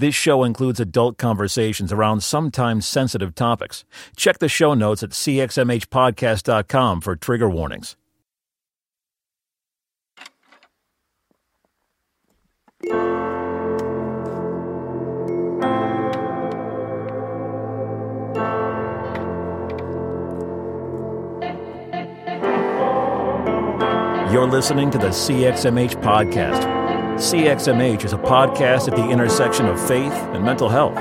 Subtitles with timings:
[0.00, 3.84] This show includes adult conversations around sometimes sensitive topics.
[4.16, 7.96] Check the show notes at cxmhpodcast.com for trigger warnings.
[24.32, 26.79] You're listening to the CXMH Podcast.
[27.20, 30.96] CXMH is a podcast at the intersection of faith and mental health.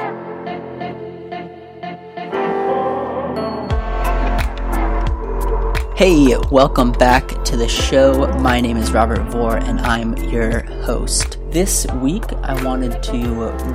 [5.97, 8.27] Hey, welcome back to the show.
[8.39, 11.37] My name is Robert Vore and I'm your host.
[11.51, 13.13] This week I wanted to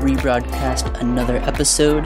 [0.04, 2.04] rebroadcast another episode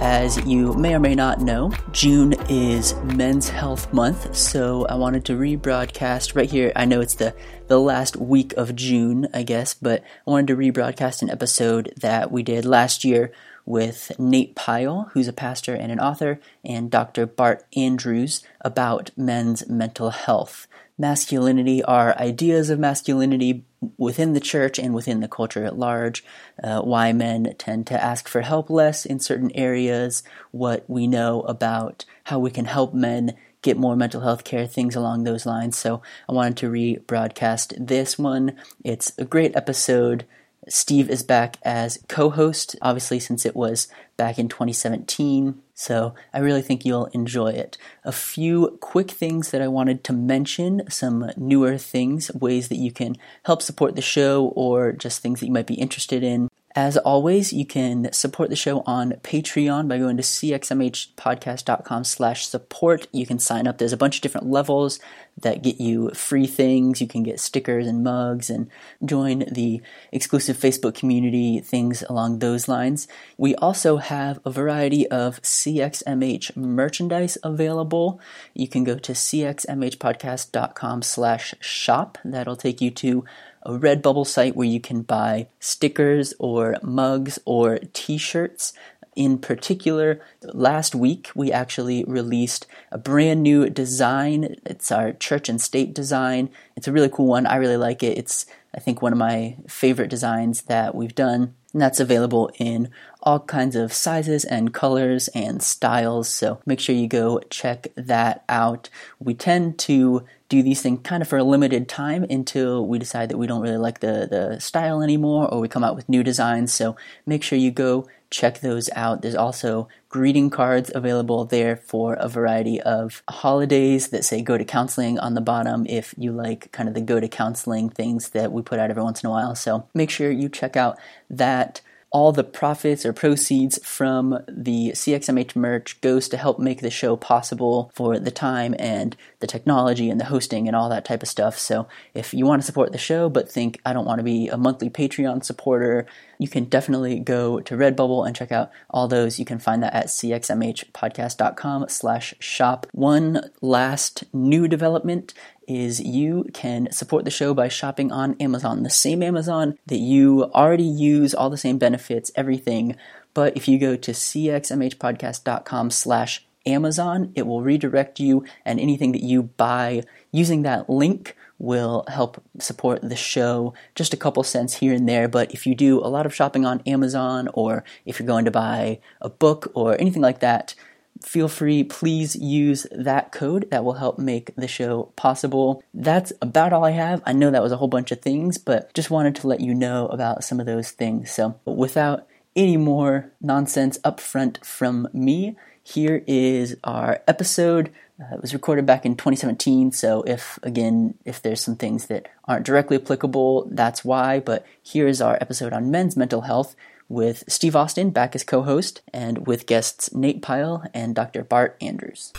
[0.00, 5.26] as you may or may not know, June is Men's Health Month, so I wanted
[5.26, 6.72] to rebroadcast right here.
[6.74, 7.34] I know it's the,
[7.68, 12.32] the last week of June, I guess, but I wanted to rebroadcast an episode that
[12.32, 13.30] we did last year
[13.66, 17.26] with Nate Pyle, who's a pastor and an author, and Dr.
[17.26, 20.66] Bart Andrews about men's mental health
[21.00, 23.64] masculinity, our ideas of masculinity
[23.96, 26.22] within the church and within the culture at large,
[26.62, 31.40] uh, why men tend to ask for help less in certain areas, what we know
[31.42, 35.76] about how we can help men get more mental health care, things along those lines.
[35.76, 38.56] So I wanted to rebroadcast this one.
[38.84, 40.26] It's a great episode.
[40.70, 45.60] Steve is back as co host, obviously, since it was back in 2017.
[45.74, 47.76] So I really think you'll enjoy it.
[48.04, 52.92] A few quick things that I wanted to mention, some newer things, ways that you
[52.92, 56.48] can help support the show or just things that you might be interested in.
[56.76, 63.08] As always, you can support the show on Patreon by going to cxmhpodcast.com slash support.
[63.10, 63.78] You can sign up.
[63.78, 65.00] There's a bunch of different levels
[65.40, 67.00] that get you free things.
[67.00, 68.68] You can get stickers and mugs and
[69.04, 69.82] join the
[70.12, 73.08] exclusive Facebook community, things along those lines.
[73.36, 78.20] We also have a variety of CXMH merchandise available.
[78.54, 82.18] You can go to cxmhpodcast.com slash shop.
[82.24, 83.24] That'll take you to
[83.62, 88.72] a Redbubble site where you can buy stickers or mugs or t shirts.
[89.16, 94.56] In particular, last week we actually released a brand new design.
[94.64, 96.48] It's our church and state design.
[96.76, 97.44] It's a really cool one.
[97.44, 98.16] I really like it.
[98.16, 101.54] It's, I think, one of my favorite designs that we've done.
[101.72, 102.88] And that's available in
[103.22, 106.28] all kinds of sizes and colors and styles.
[106.28, 108.88] So make sure you go check that out.
[109.18, 113.30] We tend to do these things kind of for a limited time until we decide
[113.30, 116.22] that we don't really like the, the style anymore or we come out with new
[116.22, 116.74] designs.
[116.74, 119.22] So make sure you go check those out.
[119.22, 124.64] There's also greeting cards available there for a variety of holidays that say go to
[124.64, 128.50] counseling on the bottom if you like kind of the go to counseling things that
[128.50, 129.54] we put out every once in a while.
[129.54, 130.98] So make sure you check out
[131.30, 131.80] that
[132.12, 137.16] all the profits or proceeds from the CXMH merch goes to help make the show
[137.16, 141.28] possible for the time and the technology and the hosting and all that type of
[141.28, 141.56] stuff.
[141.56, 144.48] So if you want to support the show but think I don't want to be
[144.48, 146.06] a monthly Patreon supporter,
[146.38, 149.38] you can definitely go to Redbubble and check out all those.
[149.38, 152.86] You can find that at cxmhpodcast.com slash shop.
[152.92, 155.32] One last new development
[155.70, 160.50] is you can support the show by shopping on Amazon, the same Amazon that you
[160.52, 162.96] already use, all the same benefits, everything.
[163.34, 169.22] But if you go to cxmhpodcast.com slash Amazon, it will redirect you, and anything that
[169.22, 174.92] you buy using that link will help support the show just a couple cents here
[174.92, 175.28] and there.
[175.28, 178.50] But if you do a lot of shopping on Amazon, or if you're going to
[178.50, 180.74] buy a book or anything like that,
[181.22, 183.68] feel free, please use that code.
[183.70, 185.82] That will help make the show possible.
[185.94, 187.22] That's about all I have.
[187.26, 189.74] I know that was a whole bunch of things, but just wanted to let you
[189.74, 191.30] know about some of those things.
[191.30, 192.26] So, without
[192.56, 197.90] any more nonsense up front from me, here is our episode.
[198.20, 202.28] Uh, it was recorded back in 2017, so if, again, if there's some things that
[202.44, 204.40] aren't directly applicable, that's why.
[204.40, 206.76] But here is our episode on men's mental health
[207.10, 211.42] with Steve Austin back as co host, and with guests Nate Pyle and Dr.
[211.42, 212.32] Bart Andrews.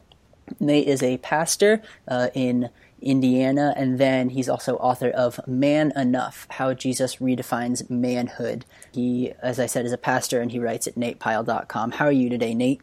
[0.60, 2.70] Nate is a pastor uh, in
[3.02, 8.66] Indiana, and then he's also author of Man Enough How Jesus Redefines Manhood.
[8.92, 11.92] He, as I said, is a pastor and he writes at natepyle.com.
[11.92, 12.82] How are you today, Nate?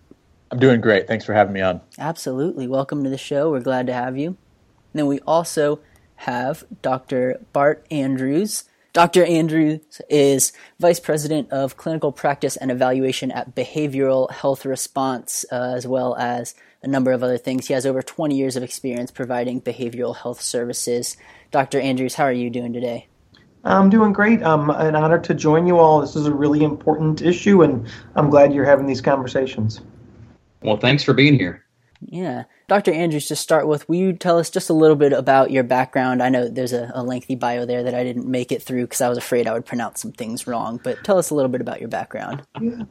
[0.50, 1.08] I'm doing great.
[1.08, 1.80] Thanks for having me on.
[1.98, 2.68] Absolutely.
[2.68, 3.50] Welcome to the show.
[3.50, 4.28] We're glad to have you.
[4.28, 4.36] And
[4.92, 5.80] then we also
[6.16, 7.40] have Dr.
[7.52, 8.64] Bart Andrews.
[8.92, 9.24] Dr.
[9.24, 15.84] Andrews is Vice President of Clinical Practice and Evaluation at Behavioral Health Response, uh, as
[15.88, 17.66] well as a number of other things.
[17.66, 21.16] He has over 20 years of experience providing behavioral health services.
[21.50, 21.80] Dr.
[21.80, 23.08] Andrews, how are you doing today?
[23.64, 24.42] I'm doing great.
[24.42, 26.02] I'm an honor to join you all.
[26.02, 29.80] This is a really important issue, and I'm glad you're having these conversations.
[30.62, 31.64] Well, thanks for being here.
[32.06, 32.44] Yeah.
[32.68, 32.92] Dr.
[32.92, 36.22] Andrews, to start with, will you tell us just a little bit about your background?
[36.22, 39.00] I know there's a, a lengthy bio there that I didn't make it through because
[39.00, 41.62] I was afraid I would pronounce some things wrong, but tell us a little bit
[41.62, 42.42] about your background.
[42.60, 42.82] Yeah.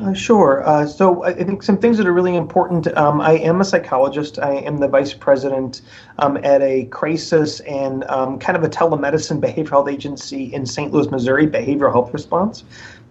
[0.00, 0.66] Uh, sure.
[0.66, 2.86] Uh, so I think some things that are really important.
[2.96, 4.38] Um, I am a psychologist.
[4.38, 5.82] I am the vice president
[6.18, 10.92] um, at a crisis and um, kind of a telemedicine behavioral health agency in St.
[10.92, 12.64] Louis, Missouri, Behavioral Health Response.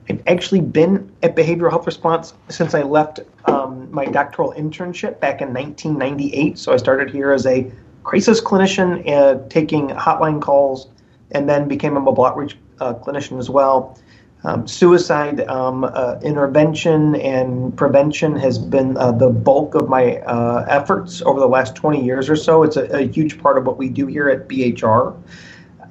[0.09, 5.41] I've actually been at Behavioral Health Response since I left um, my doctoral internship back
[5.41, 6.57] in 1998.
[6.57, 7.71] So I started here as a
[8.03, 10.87] crisis clinician, uh, taking hotline calls,
[11.29, 13.97] and then became a mobile outreach uh, clinician as well.
[14.43, 20.65] Um, suicide um, uh, intervention and prevention has been uh, the bulk of my uh,
[20.67, 22.63] efforts over the last 20 years or so.
[22.63, 25.15] It's a, a, huge part of what we do here at BHR.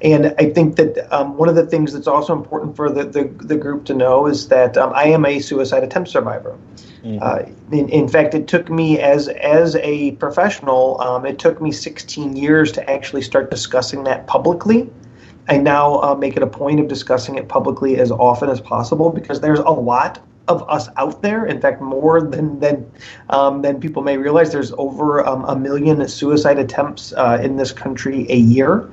[0.02, 3.24] And I think that um, one of the things that's also important for the, the,
[3.44, 6.58] the group to know is that um, I am a suicide attempt survivor.
[7.04, 7.18] Mm-hmm.
[7.22, 11.70] Uh, in, in, fact, it took me as as a professional, um, it took me
[11.72, 14.90] 16 years to actually start discussing that publicly.
[15.50, 19.10] I now uh, make it a point of discussing it publicly as often as possible
[19.10, 21.44] because there's a lot of us out there.
[21.44, 22.88] In fact, more than than
[23.30, 24.52] um, than people may realize.
[24.52, 28.90] There's over um, a million suicide attempts uh, in this country a year.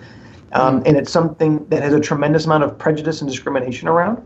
[0.53, 0.87] Um, mm.
[0.87, 4.25] and it's something that has a tremendous amount of prejudice and discrimination around.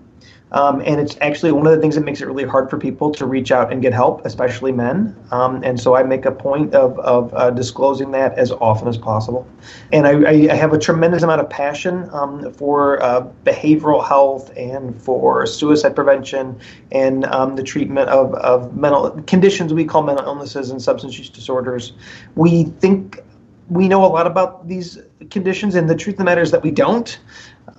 [0.52, 3.12] Um, and it's actually one of the things that makes it really hard for people
[3.12, 5.16] to reach out and get help, especially men.
[5.32, 8.98] Um, and so I make a point of, of uh, disclosing that as often as
[8.98, 9.48] possible.
[9.92, 15.00] And I, I have a tremendous amount of passion um, for uh, behavioral health and
[15.02, 16.60] for suicide prevention
[16.92, 21.30] and um, the treatment of, of mental conditions we call mental illnesses and substance use
[21.30, 21.94] disorders.
[22.36, 23.20] We think
[23.72, 25.00] we know a lot about these
[25.30, 27.18] conditions, and the truth of the matter is that we don't.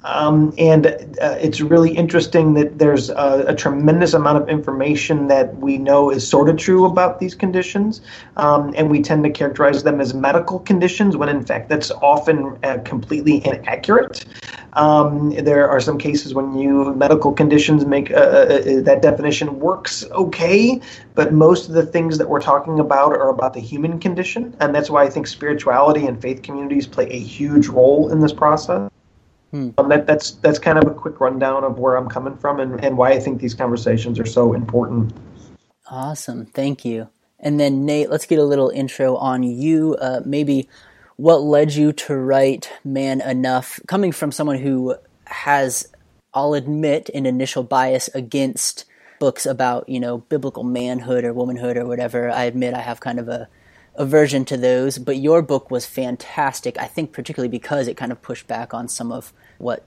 [0.05, 5.56] Um, and uh, it's really interesting that there's a, a, tremendous amount of information that
[5.58, 8.00] we know is sort of true about these conditions,
[8.37, 12.58] um, and we tend to characterize them as medical conditions when in fact that's often
[12.64, 14.25] uh, completely inaccurate.
[14.73, 19.61] Um, there are some cases when you medical conditions make uh, uh, uh, that definition
[19.61, 20.81] works okay,
[21.14, 24.75] but most of the things that we're talking about are about the human condition, and
[24.75, 28.90] that's why I think spirituality and faith communities play a huge role in this process.
[29.53, 29.71] Hmm.
[29.77, 32.83] Um, that, that's that's kind of a quick rundown of where I'm coming from and,
[32.83, 35.13] and why I think these conversations are so important.
[35.91, 37.09] Awesome, thank you.
[37.39, 39.97] And then Nate, let's get a little intro on you.
[40.01, 40.69] Uh, maybe
[41.17, 44.97] what led you to write Man Enough, coming from someone who
[45.27, 45.87] has,
[46.33, 48.87] I'll admit, an initial bias against
[49.21, 52.31] books about you know biblical manhood or womanhood or whatever.
[52.31, 53.49] I admit I have kind of a
[53.94, 56.79] aversion to those, but your book was fantastic.
[56.79, 59.84] I think particularly because it kind of pushed back on some of what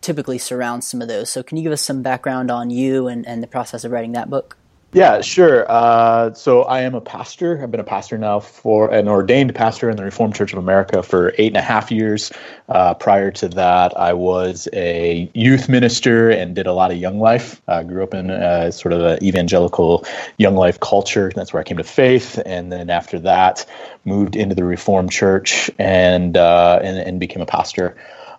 [0.00, 1.30] typically surrounds some of those.
[1.30, 4.12] So, can you give us some background on you and, and the process of writing
[4.12, 4.56] that book?
[4.94, 5.64] Yeah, sure.
[5.70, 7.62] Uh, so I am a pastor.
[7.62, 11.02] I've been a pastor now for an ordained pastor in the Reformed Church of America
[11.02, 12.30] for eight and a half years.
[12.68, 17.20] Uh, prior to that, I was a youth minister and did a lot of young
[17.20, 17.62] life.
[17.68, 20.04] I grew up in uh, sort of an evangelical
[20.36, 21.32] young life culture.
[21.34, 23.64] That's where I came to faith, and then after that,
[24.04, 27.96] moved into the Reformed Church and uh, and, and became a pastor.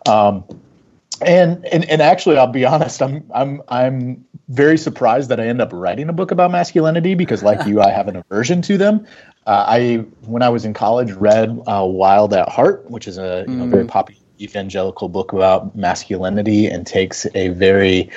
[0.08, 0.44] Um,
[1.26, 3.02] and, and and actually, I'll be honest.
[3.02, 7.44] I'm I'm I'm very surprised that I end up writing a book about masculinity because,
[7.44, 9.06] like you, I have an aversion to them.
[9.46, 13.46] Uh, I when I was in college read uh, Wild at Heart, which is a
[13.48, 13.90] you know, very mm.
[13.90, 18.10] popular evangelical book about masculinity and takes a very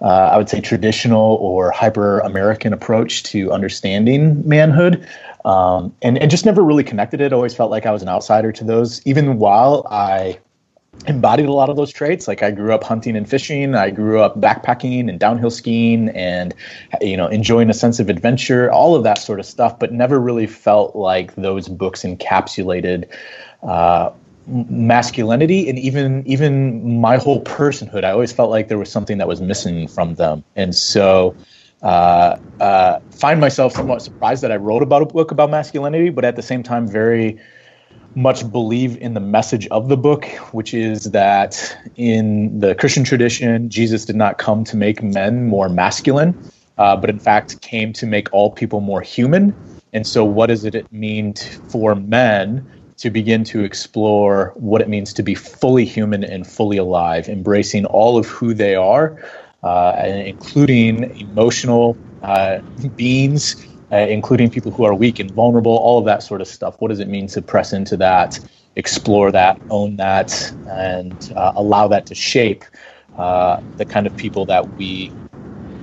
[0.00, 5.06] uh, I would say traditional or hyper American approach to understanding manhood.
[5.44, 7.32] Um, and, and just never really connected it.
[7.32, 10.38] Always felt like I was an outsider to those, even while I
[11.06, 12.28] embodied a lot of those traits.
[12.28, 13.74] Like I grew up hunting and fishing.
[13.74, 16.54] I grew up backpacking and downhill skiing and,
[17.00, 20.20] you know, enjoying a sense of adventure, all of that sort of stuff, but never
[20.20, 23.08] really felt like those books encapsulated
[23.62, 24.10] uh,
[24.46, 28.04] masculinity and even even my whole personhood.
[28.04, 31.36] I always felt like there was something that was missing from them, and so
[31.82, 36.24] uh, uh, find myself somewhat surprised that I wrote about a book about masculinity, but
[36.24, 37.40] at the same time very
[38.14, 43.70] much believe in the message of the book, which is that in the Christian tradition,
[43.70, 46.34] Jesus did not come to make men more masculine,
[46.78, 49.54] uh, but in fact came to make all people more human.
[49.92, 51.34] And so, what does it mean
[51.68, 52.66] for men
[52.98, 57.84] to begin to explore what it means to be fully human and fully alive, embracing
[57.86, 59.18] all of who they are,
[59.62, 62.58] uh, including emotional uh,
[62.96, 63.56] beings?
[63.92, 66.76] Uh, including people who are weak and vulnerable, all of that sort of stuff.
[66.78, 68.40] What does it mean to press into that,
[68.76, 72.64] explore that, own that, and uh, allow that to shape
[73.18, 75.12] uh, the kind of people that we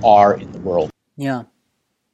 [0.02, 0.90] are in the world?
[1.16, 1.44] Yeah.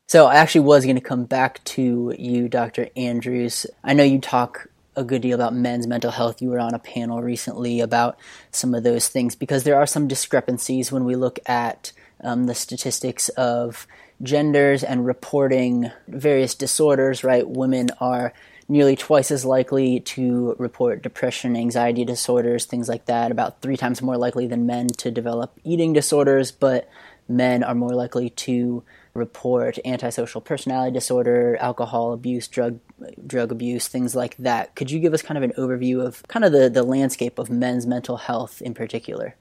[0.08, 2.88] So I actually was going to come back to you, Dr.
[2.94, 3.66] Andrews.
[3.82, 6.40] I know you talk a good deal about men's mental health.
[6.40, 8.18] You were on a panel recently about
[8.50, 12.54] some of those things because there are some discrepancies when we look at um, the
[12.54, 13.86] statistics of
[14.22, 17.48] genders and reporting various disorders, right?
[17.48, 18.32] Women are
[18.68, 24.02] nearly twice as likely to report depression, anxiety disorders, things like that, about three times
[24.02, 26.88] more likely than men to develop eating disorders, but
[27.28, 28.82] men are more likely to
[29.14, 32.78] report antisocial personality disorder, alcohol abuse, drug
[33.26, 34.74] drug abuse, things like that.
[34.74, 37.50] Could you give us kind of an overview of kind of the, the landscape of
[37.50, 39.34] men's mental health in particular?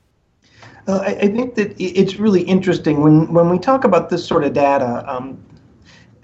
[0.88, 4.44] Uh, I, I, think that it's really interesting when when we talk about this sort
[4.44, 5.04] of data.
[5.08, 5.44] Um,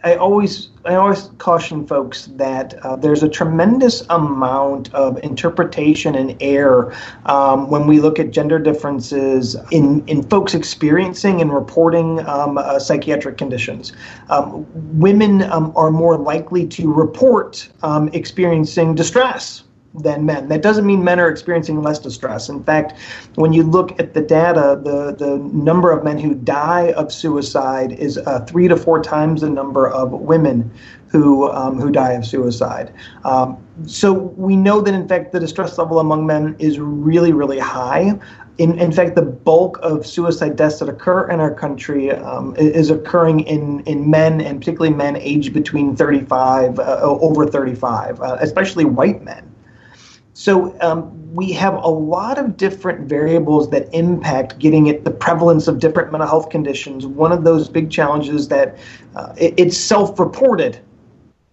[0.04, 6.36] I always I always caution folks that uh, there's a tremendous amount of interpretation and
[6.42, 12.58] error um, when we look at gender differences in in folks experiencing and reporting um,
[12.58, 13.94] uh, psychiatric conditions.
[14.30, 14.66] Um,
[15.00, 20.48] women um, are more likely to report um, experiencing distress than men.
[20.48, 22.50] That doesn't mean men are experiencing less distress.
[22.50, 22.98] In fact,
[23.36, 27.94] when you look at the data, the, the number of men who die of suicide
[27.94, 30.72] is uh, three to four times the number of women
[31.08, 32.94] who um, who die of suicide.
[33.26, 37.60] Um, so we know that in fact the distress level among men is really really
[37.60, 38.18] high.
[38.58, 42.92] In, in fact, the bulk of suicide deaths that occur in our country um, is
[42.92, 48.86] occurring in, in men, and particularly men aged between 35, uh, over 35, uh, especially
[48.86, 49.51] white men.
[50.34, 55.68] So um, we have a lot of different variables that impact getting at the prevalence
[55.68, 57.06] of different mental health conditions.
[57.06, 58.78] One of those big challenges that
[59.16, 60.80] uh, it, it's self-reported,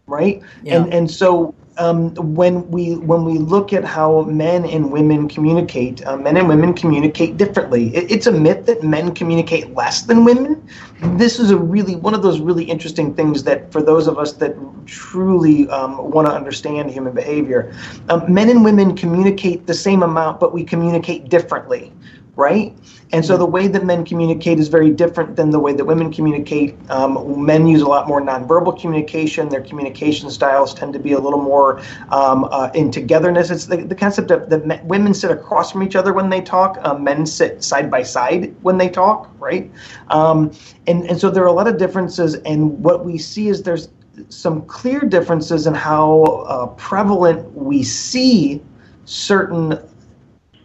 [0.06, 0.42] right?
[0.62, 0.76] Yeah.
[0.76, 6.04] And and so um, when we when we look at how men and women communicate,
[6.06, 7.94] uh, men and women communicate differently.
[7.94, 10.68] It, it's a myth that men communicate less than women.
[11.16, 14.32] This is a really one of those really interesting things that for those of us
[14.35, 14.56] that
[14.87, 17.75] truly um, want to understand human behavior,
[18.08, 21.92] um, men and women communicate the same amount, but we communicate differently
[22.38, 22.73] right?
[23.11, 26.12] And so the way that men communicate is very different than the way that women
[26.12, 26.77] communicate.
[26.91, 29.49] Um, men use a lot more nonverbal communication.
[29.49, 33.50] Their communication styles tend to be a little more um, uh, in togetherness.
[33.50, 36.79] It's the, the concept of that women sit across from each other when they talk,
[36.83, 39.71] uh, men sit side by side when they talk, right?
[40.09, 40.53] Um,
[40.87, 42.35] and, and so there are a lot of differences.
[42.35, 43.88] And what we see is there's
[44.29, 48.61] some clear differences in how uh, prevalent we see
[49.05, 49.79] certain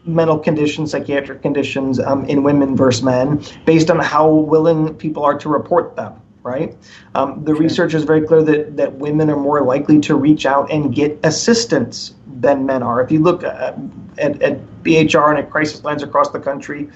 [0.06, 5.38] mental conditions, psychiatric conditions um, in women versus men based on how willing people are
[5.38, 6.20] to report them.
[6.42, 6.76] Right.
[7.16, 7.62] Um, the sure.
[7.62, 11.18] research is very clear that, that women are more likely to reach out and get
[11.24, 13.02] assistance than men are.
[13.02, 13.80] If you look at,
[14.18, 16.90] at, at BHR and at crisis lines across the country,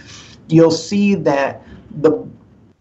[0.50, 1.64] you'll see that
[2.02, 2.28] the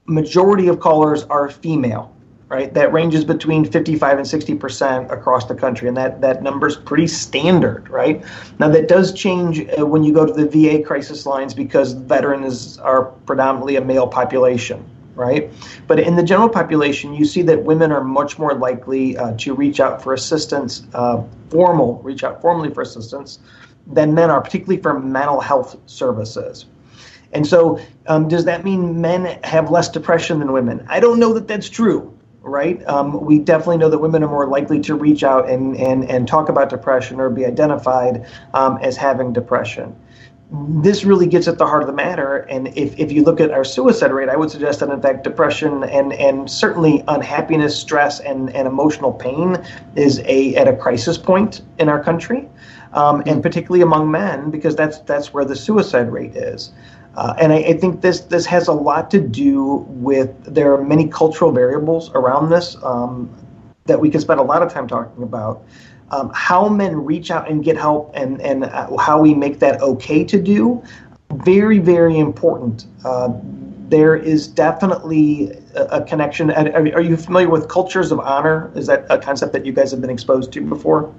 [0.07, 2.16] majority of callers are female
[2.49, 2.73] right?
[2.75, 7.09] That ranges between 55 and 60 percent across the country, and that that number's pretty
[7.09, 8.25] standard, right?
[8.59, 12.79] Now that does change uh, when you go to the VA crisis lines because veterans
[12.79, 15.51] are predominantly a male population, right?
[15.87, 19.55] But in the general population, you see that women are much more likely uh, to
[19.55, 23.41] reach out for assistance, uh, formal, reach out formally for assistance,
[23.89, 26.67] than men are, particularly for mental health services.
[27.33, 30.87] And so, um, does that mean men have less depression than women?
[30.89, 32.16] I don't know that that's true
[32.47, 32.83] right?
[32.87, 36.29] Um, we definitely know that women are more likely to reach out and, and, and
[36.29, 38.25] talk about depression or be identified
[38.55, 39.95] um, as having depression.
[40.51, 42.39] this really gets at the heart of the matter.
[42.49, 45.25] And if, if you look at our suicide rate, I would suggest that in fact
[45.25, 49.59] depression and, and certainly unhappiness, stress, and, and emotional pain
[49.97, 52.49] is a at a crisis point in our country,
[52.93, 56.71] um, and particularly among men because that's that's where the suicide rate is.
[57.17, 60.85] Uh, and I, I, think this this has a lot to do with there are
[60.85, 63.31] many cultural variables around this um,
[63.87, 65.65] that we can spend a lot of time talking about
[66.11, 69.81] um, how men reach out and get help and, and uh, how we make that
[69.81, 70.83] okay to do,
[71.33, 72.87] very, very important.
[73.05, 73.31] Uh,
[73.89, 76.51] there is definitely a, a connection.
[76.51, 78.71] Are, are you familiar with cultures of honor?
[78.75, 81.13] Is that a concept that you guys have been exposed to before?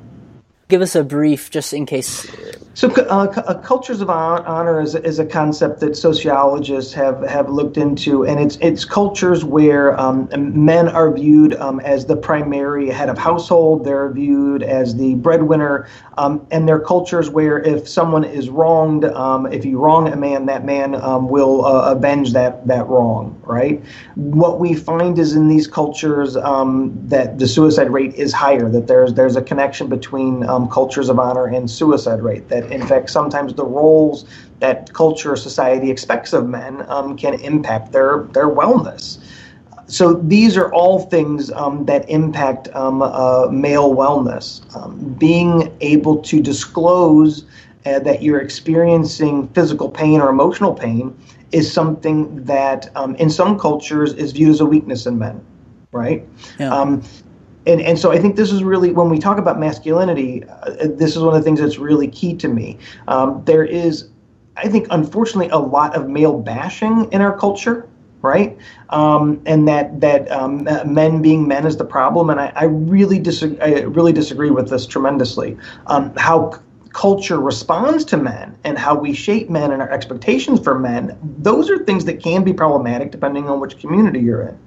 [0.67, 2.29] Give us a brief just in case.
[2.73, 7.77] So uh, uh, cultures of honor is, is a concept that sociologists have, have looked
[7.77, 13.09] into and it's it's cultures where um, men are viewed um, as the primary head
[13.09, 15.87] of household they're viewed as the breadwinner
[16.19, 20.45] um, and they're cultures where if someone is wronged um, if you wrong a man
[20.45, 23.83] that man um, will uh, avenge that that wrong right?
[24.15, 28.87] What we find is in these cultures um, that the suicide rate is higher that
[28.87, 32.49] there's there's a connection between um, cultures of honor and suicide rate.
[32.49, 34.25] That in fact sometimes the roles
[34.59, 39.19] that culture or society expects of men um, can impact their their wellness.
[39.89, 44.47] So these are all things um, that impact um, uh, male wellness.
[44.75, 47.45] Um, being able to disclose
[47.85, 51.15] uh, that you're experiencing physical pain or emotional pain
[51.53, 55.41] is something that um, in some cultures is viewed as a weakness in men
[55.93, 56.27] right?
[56.59, 56.73] Yeah.
[56.73, 57.01] Um,
[57.67, 61.15] and and so I think this is really when we talk about masculinity, uh, this
[61.15, 62.77] is one of the things that's really key to me.
[63.07, 64.09] Um, there is,
[64.55, 67.87] I think, unfortunately, a lot of male bashing in our culture,
[68.21, 68.57] right?
[68.89, 73.19] Um, and that that um, men being men is the problem, and I, I really
[73.19, 73.59] disagree.
[73.59, 75.57] I really disagree with this tremendously.
[75.87, 76.59] Um, how
[76.97, 81.69] culture responds to men and how we shape men and our expectations for men, those
[81.69, 84.59] are things that can be problematic depending on which community you're in.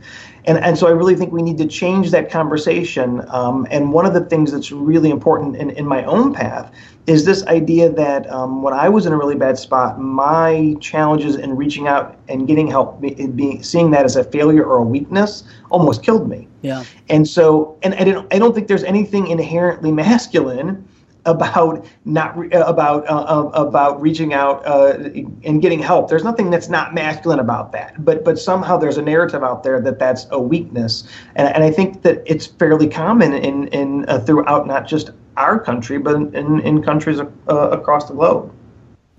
[0.45, 3.29] And, and so I really think we need to change that conversation.
[3.31, 6.73] Um, and one of the things that's really important in, in my own path
[7.09, 11.35] is this idea that um, when I was in a really bad spot, my challenges
[11.35, 14.85] in reaching out and getting help, be, be, seeing that as a failure or a
[14.85, 16.47] weakness, almost killed me.
[16.63, 16.85] Yeah.
[17.09, 20.87] And so, and I don't, I don't think there's anything inherently masculine
[21.27, 24.99] about not re- uh, about uh, uh, about reaching out uh,
[25.45, 26.09] and getting help.
[26.09, 28.05] There's nothing that's not masculine about that.
[28.05, 31.05] But but somehow there's a narrative out there that that's a weakness,
[31.37, 35.59] and, and I think that it's fairly common in in uh, throughout not just our
[35.59, 37.27] country but in in countries uh,
[37.71, 38.53] across the globe.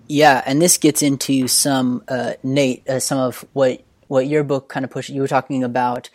[0.08, 2.04] Yeah, and this gets into some
[2.44, 5.10] Nate, some of what what your book kind of pushed.
[5.10, 6.10] You were talking about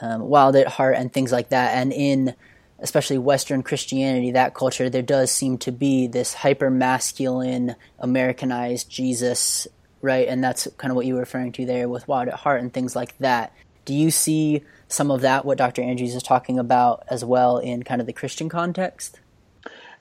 [0.00, 2.34] um, Wild at Heart and things like that, and in
[2.78, 9.66] especially Western Christianity, that culture, there does seem to be this hyper masculine, Americanized Jesus,
[10.02, 10.28] right?
[10.28, 12.72] And that's kind of what you were referring to there with Wild at Heart and
[12.72, 13.52] things like that.
[13.84, 15.82] Do you see some of that, what Dr.
[15.82, 19.20] Andrews is talking about, as well in kind of the Christian context?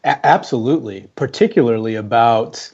[0.03, 2.71] A- absolutely, particularly about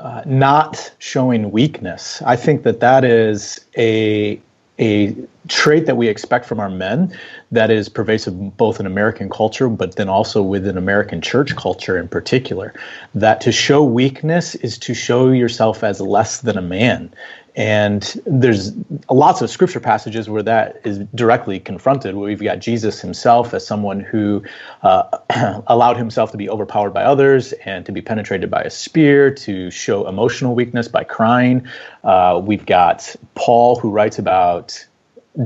[0.00, 2.22] uh, not showing weakness.
[2.22, 4.40] I think that that is a
[4.78, 5.14] a
[5.48, 7.16] trait that we expect from our men
[7.52, 12.08] that is pervasive both in American culture, but then also within American church culture in
[12.08, 12.74] particular.
[13.14, 17.12] That to show weakness is to show yourself as less than a man.
[17.56, 18.72] And there's
[19.08, 23.64] lots of scripture passages where that is directly confronted, where we've got Jesus himself as
[23.64, 24.42] someone who
[24.82, 25.18] uh,
[25.68, 29.70] allowed himself to be overpowered by others and to be penetrated by a spear, to
[29.70, 31.64] show emotional weakness by crying.
[32.02, 34.84] Uh, we've got Paul who writes about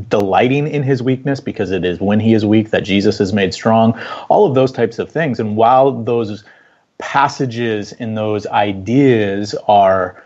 [0.08, 3.52] delighting in his weakness because it is when he is weak that Jesus is made
[3.52, 5.38] strong, all of those types of things.
[5.40, 6.42] And while those
[6.98, 10.22] passages and those ideas are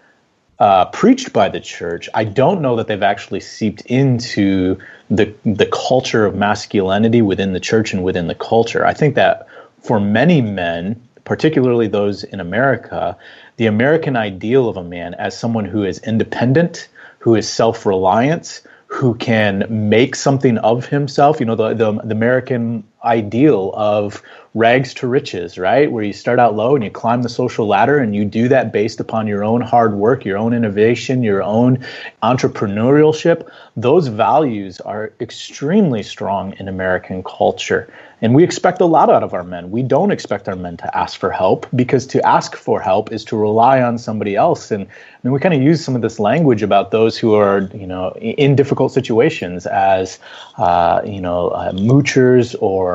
[0.62, 4.78] uh, preached by the church, I don't know that they've actually seeped into
[5.10, 8.86] the the culture of masculinity within the church and within the culture.
[8.86, 9.48] I think that
[9.80, 13.18] for many men, particularly those in America,
[13.56, 19.16] the American ideal of a man as someone who is independent, who is self-reliant, who
[19.16, 21.40] can make something of himself.
[21.40, 24.22] You know, the, the, the, American ideal of
[24.54, 25.90] rags to riches, right?
[25.90, 28.72] Where you start out low and you climb the social ladder and you do that
[28.72, 31.84] based upon your own hard work, your own innovation, your own
[32.22, 33.48] entrepreneurship.
[33.76, 37.90] Those values are extremely strong in American culture.
[38.22, 39.72] And we expect a lot out of our men.
[39.72, 43.24] We don't expect our men to ask for help because to ask for help is
[43.24, 44.70] to rely on somebody else.
[44.70, 47.68] And I mean, we kind of use some of this language about those who are,
[47.74, 50.20] you know, in difficult situations as,
[50.56, 52.91] uh, you know, uh, moochers or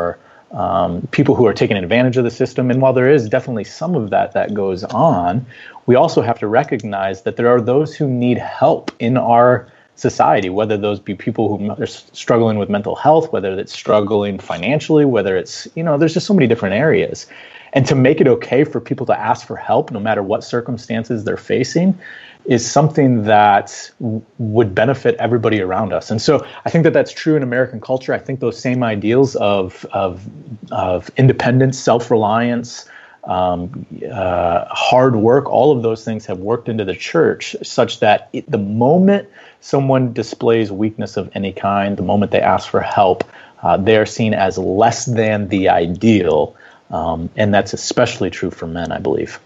[0.51, 2.71] um, people who are taking advantage of the system.
[2.71, 5.45] And while there is definitely some of that that goes on,
[5.87, 10.49] we also have to recognize that there are those who need help in our society,
[10.49, 15.35] whether those be people who are struggling with mental health, whether it's struggling financially, whether
[15.35, 17.25] it's, you know, there's just so many different areas.
[17.73, 21.23] And to make it okay for people to ask for help, no matter what circumstances
[21.23, 21.97] they're facing,
[22.45, 26.09] is something that would benefit everybody around us.
[26.09, 28.13] And so I think that that's true in American culture.
[28.13, 30.25] I think those same ideals of, of,
[30.71, 32.87] of independence, self reliance,
[33.25, 38.29] um, uh, hard work, all of those things have worked into the church such that
[38.31, 39.27] it, the moment
[39.59, 43.25] someone displays weakness of any kind, the moment they ask for help,
[43.63, 46.55] uh, they are seen as less than the ideal.
[46.89, 49.39] Um, and that's especially true for men, I believe.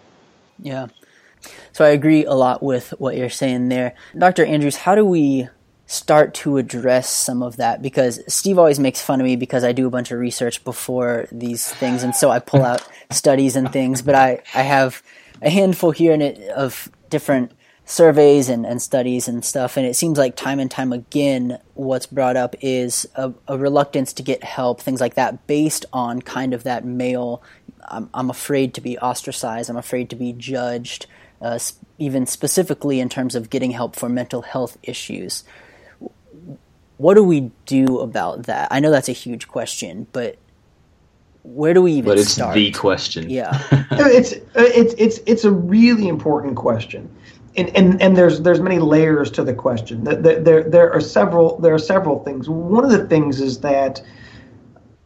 [0.60, 0.88] Yeah.
[1.74, 3.96] So I agree a lot with what you're saying there.
[4.18, 4.46] Dr.
[4.46, 5.48] Andrews, how do we
[5.88, 7.82] start to address some of that?
[7.82, 11.28] Because Steve always makes fun of me because I do a bunch of research before
[11.32, 15.02] these things, and so I pull out studies and things, but I, I have
[15.42, 17.52] a handful here it of different
[17.92, 22.06] surveys and, and studies and stuff, and it seems like time and time again, what's
[22.06, 26.54] brought up is a, a reluctance to get help, things like that, based on kind
[26.54, 27.44] of that male.
[27.90, 29.70] I'm, I'm afraid to be ostracized.
[29.70, 31.06] I'm afraid to be judged
[31.42, 31.60] uh,
[31.98, 35.44] even specifically in terms of getting help for mental health issues.
[36.96, 38.70] What do we do about that?
[38.72, 40.38] I know that's a huge question, but
[41.44, 42.54] where do we even but it's start?
[42.54, 43.60] the question yeah
[43.92, 47.10] it's it's it's it's a really important question
[47.56, 51.60] and, and and there's there's many layers to the question there, there there are several
[51.60, 54.02] there are several things one of the things is that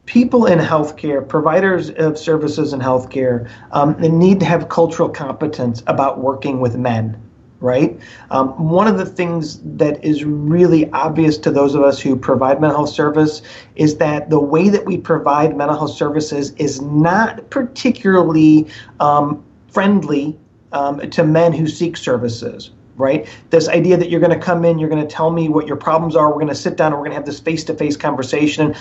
[0.06, 6.20] people in healthcare, providers of services in healthcare, um, need to have cultural competence about
[6.20, 7.22] working with men.
[7.62, 8.00] Right.
[8.30, 12.60] Um, one of the things that is really obvious to those of us who provide
[12.60, 13.42] mental health service
[13.76, 18.68] is that the way that we provide mental health services is not particularly
[19.00, 20.38] um, friendly
[20.76, 23.28] um, to men who seek services right?
[23.50, 25.76] This idea that you're going to come in, you're going to tell me what your
[25.76, 27.74] problems are, we're going to sit down and we're going to have this face to
[27.74, 28.76] face conversation.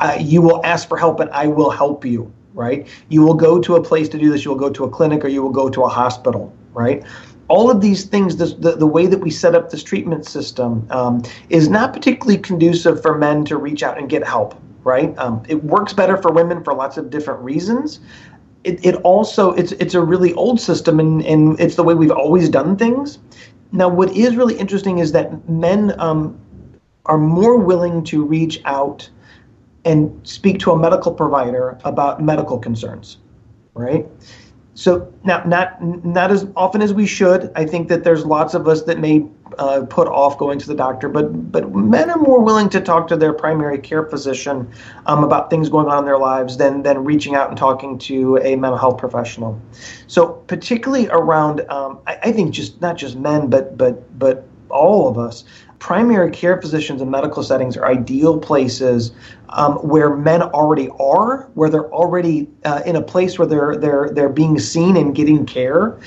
[0.00, 2.88] Uh, you will ask for help and I will help you, right?
[3.08, 5.24] You will go to a place to do this, you will go to a clinic
[5.24, 7.04] or you will go to a hospital, right?
[7.48, 10.86] All of these things, this, the, the way that we set up this treatment system
[10.90, 15.16] um, is not particularly conducive for men to reach out and get help, right?
[15.18, 18.00] Um, it works better for women for lots of different reasons.
[18.62, 22.10] It, it also it's it's a really old system and, and it's the way we've
[22.10, 23.18] always done things
[23.72, 26.38] now, what is really interesting is that men um,
[27.06, 29.08] are more willing to reach out
[29.84, 33.18] and speak to a medical provider about medical concerns,
[33.74, 34.06] right?
[34.74, 37.50] So now, not not as often as we should.
[37.54, 39.26] I think that there's lots of us that may
[39.58, 43.08] uh, put off going to the doctor, but but men are more willing to talk
[43.08, 44.70] to their primary care physician
[45.06, 48.36] um, about things going on in their lives than than reaching out and talking to
[48.38, 49.60] a mental health professional.
[50.06, 55.08] So particularly around, um, I, I think just not just men, but but but all
[55.08, 55.44] of us
[55.80, 59.12] primary care physicians and medical settings are ideal places
[59.48, 64.10] um, where men already are, where they're already uh, in a place where they're they're
[64.10, 65.98] they're being seen and getting care,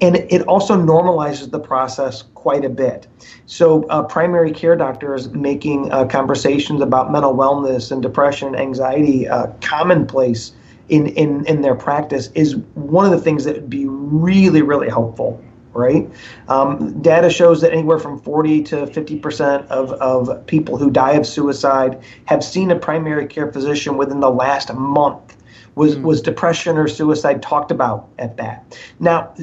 [0.00, 3.06] and it also normalizes the process quite a bit.
[3.46, 9.48] So, primary care doctors making uh, conversations about mental wellness and depression, and anxiety uh,
[9.60, 10.52] commonplace
[10.88, 14.88] in, in in their practice is one of the things that would be really really
[14.88, 16.10] helpful right?
[16.48, 21.26] Um, data shows that anywhere from 40 to 50% of, of people who die of
[21.26, 25.36] suicide have seen a primary care physician within the last month.
[25.80, 26.02] Was, mm.
[26.02, 28.78] was depression or suicide talked about at that?
[29.00, 29.34] Now,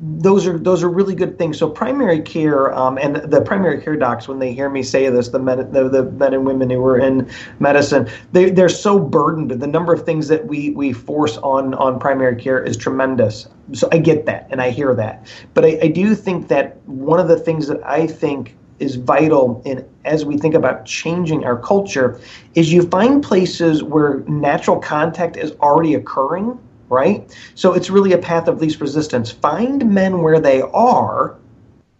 [0.00, 1.58] those are those are really good things.
[1.58, 5.28] So primary care um, and the primary care docs, when they hear me say this,
[5.28, 9.50] the men the, the men and women who are in medicine, they they're so burdened.
[9.50, 13.88] The number of things that we we force on on primary care is tremendous so
[13.92, 15.26] I get that and I hear that.
[15.54, 19.62] But I, I do think that one of the things that I think is vital
[19.64, 22.20] in as we think about changing our culture
[22.54, 27.34] is you find places where natural contact is already occurring, right?
[27.54, 29.30] So it's really a path of least resistance.
[29.30, 31.36] Find men where they are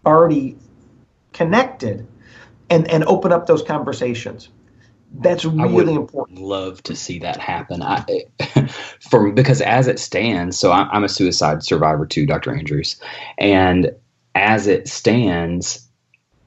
[0.05, 0.57] already
[1.33, 2.07] connected
[2.68, 4.49] and, and open up those conversations.
[5.21, 6.38] That's really important.
[6.38, 7.83] Love to see that happen.
[7.83, 8.05] I,
[9.11, 12.57] for because as it stands, so I, I'm a suicide survivor too, Dr.
[12.57, 12.97] Andrews,
[13.38, 13.92] and
[14.35, 15.82] as it stands,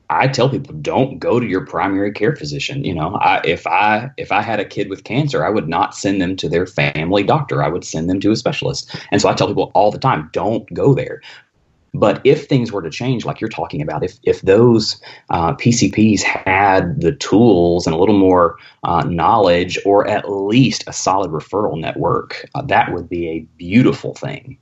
[0.10, 2.84] I tell people don't go to your primary care physician.
[2.86, 5.96] You know, I, if I if I had a kid with cancer, I would not
[5.96, 7.64] send them to their family doctor.
[7.64, 8.96] I would send them to a specialist.
[9.12, 11.22] And so I tell people all the time, don't go there
[11.94, 16.22] But if things were to change, like you're talking about, if if those uh, PCPs
[16.24, 21.80] had the tools and a little more uh, knowledge, or at least a solid referral
[21.80, 24.58] network, uh, that would be a beautiful thing.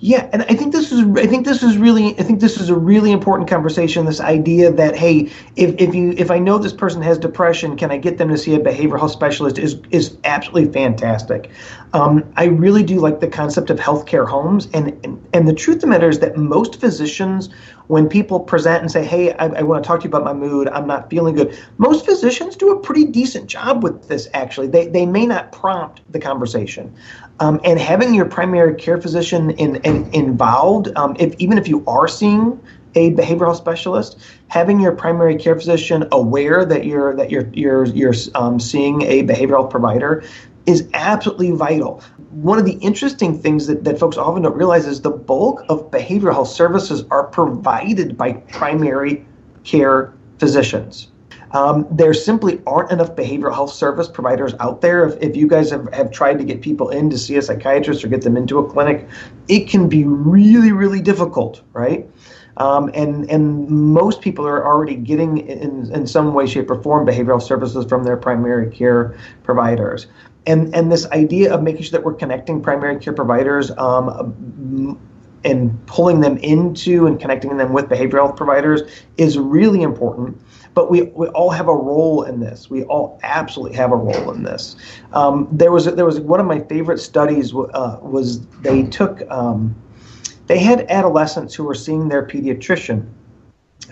[0.00, 2.68] Yeah, and I think this is I think this is really I think this is
[2.70, 4.04] a really important conversation.
[4.04, 7.90] This idea that hey, if, if you if I know this person has depression, can
[7.90, 9.58] I get them to see a behavioral health specialist?
[9.58, 11.50] Is is absolutely fantastic.
[11.92, 15.76] Um, I really do like the concept of healthcare homes, and, and and the truth
[15.76, 17.48] of the matter is that most physicians,
[17.86, 20.34] when people present and say, hey, I, I want to talk to you about my
[20.34, 21.58] mood, I'm not feeling good.
[21.78, 24.28] Most physicians do a pretty decent job with this.
[24.34, 26.94] Actually, they they may not prompt the conversation.
[27.40, 31.84] Um, and having your primary care physician in, in involved, um, if even if you
[31.86, 32.60] are seeing
[32.94, 38.14] a behavioral specialist, having your primary care physician aware that you're that you're you're you're
[38.34, 40.24] um, seeing a behavioral provider
[40.68, 42.02] is absolutely vital.
[42.30, 45.90] One of the interesting things that, that folks often don't realize is the bulk of
[45.90, 49.24] behavioral health services are provided by primary
[49.64, 51.08] care physicians.
[51.52, 55.06] Um, there simply aren't enough behavioral health service providers out there.
[55.06, 58.04] If, if you guys have, have tried to get people in to see a psychiatrist
[58.04, 59.08] or get them into a clinic,
[59.48, 62.06] it can be really, really difficult, right?
[62.58, 67.06] Um, and and most people are already getting in, in some way, shape, or form
[67.06, 70.08] behavioral services from their primary care providers.
[70.48, 74.98] And and this idea of making sure that we're connecting primary care providers um,
[75.44, 78.82] and pulling them into and connecting them with behavioral health providers
[79.16, 80.40] is really important
[80.78, 82.70] but we, we all have a role in this.
[82.70, 84.76] We all absolutely have a role in this.
[85.12, 89.74] Um, there was there was one of my favorite studies uh, was they took um,
[90.46, 93.10] they had adolescents who were seeing their pediatrician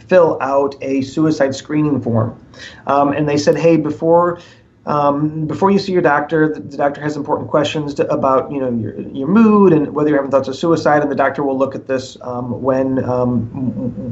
[0.07, 2.41] fill out a suicide screening form,
[2.87, 4.39] um, and they said, hey, before
[4.87, 8.71] um, before you see your doctor, the, doctor has important questions to, about you know
[8.71, 11.75] your, your mood and whether you're having thoughts of suicide, and the doctor will look
[11.75, 13.49] at this um, when um,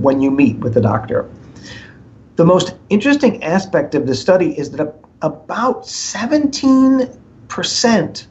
[0.03, 1.31] when you meet with the doctor.
[2.35, 8.27] The most interesting aspect of the study is that about 17%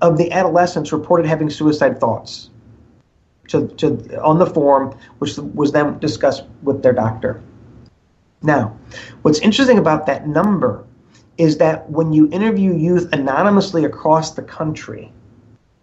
[0.00, 2.48] of the adolescents reported having suicide thoughts
[3.48, 7.42] to, to, on the form, which was then discussed with their doctor.
[8.42, 8.74] Now,
[9.20, 10.86] what's interesting about that number
[11.38, 15.12] is that when you interview youth anonymously across the country,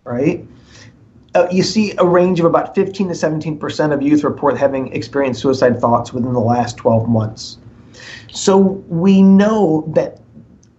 [0.04, 0.46] right,
[1.36, 4.94] uh, you see a range of about 15 to 17 percent of youth report having
[4.94, 7.58] experienced suicide thoughts within the last 12 months.
[8.32, 10.20] So we know that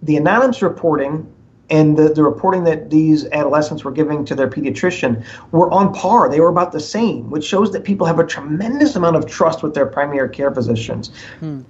[0.02, 1.30] the anonymous reporting
[1.70, 6.28] and the, the reporting that these adolescents were giving to their pediatrician were on par.
[6.28, 9.62] They were about the same, which shows that people have a tremendous amount of trust
[9.62, 11.10] with their primary care physicians.
[11.40, 11.62] Hmm.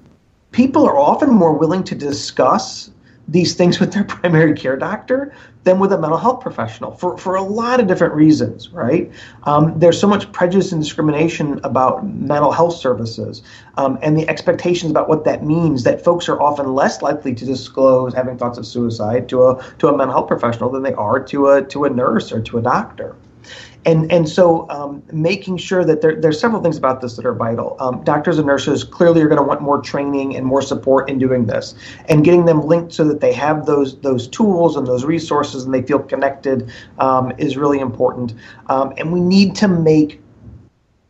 [0.51, 2.91] People are often more willing to discuss
[3.29, 5.33] these things with their primary care doctor
[5.65, 9.11] than with a mental health professional for, for a lot of different reasons, right?
[9.45, 13.43] Um, there's so much prejudice and discrimination about mental health services
[13.79, 17.45] um, and the expectations about what that means that folks are often less likely to
[17.45, 21.23] disclose having thoughts of suicide to a, to a mental health professional than they are
[21.25, 23.17] to a, to a nurse or to a doctor
[23.87, 27.35] and and so um, making sure that there, there's several things about this that are
[27.35, 27.77] vital.
[27.81, 31.19] Um, doctors and nurses clearly are going to want more training and more support in
[31.19, 31.75] doing this,
[32.09, 35.75] and getting them linked so that they have those those tools and those resources and
[35.75, 38.35] they feel connected um, is really important.
[38.67, 40.21] Um, and we need to make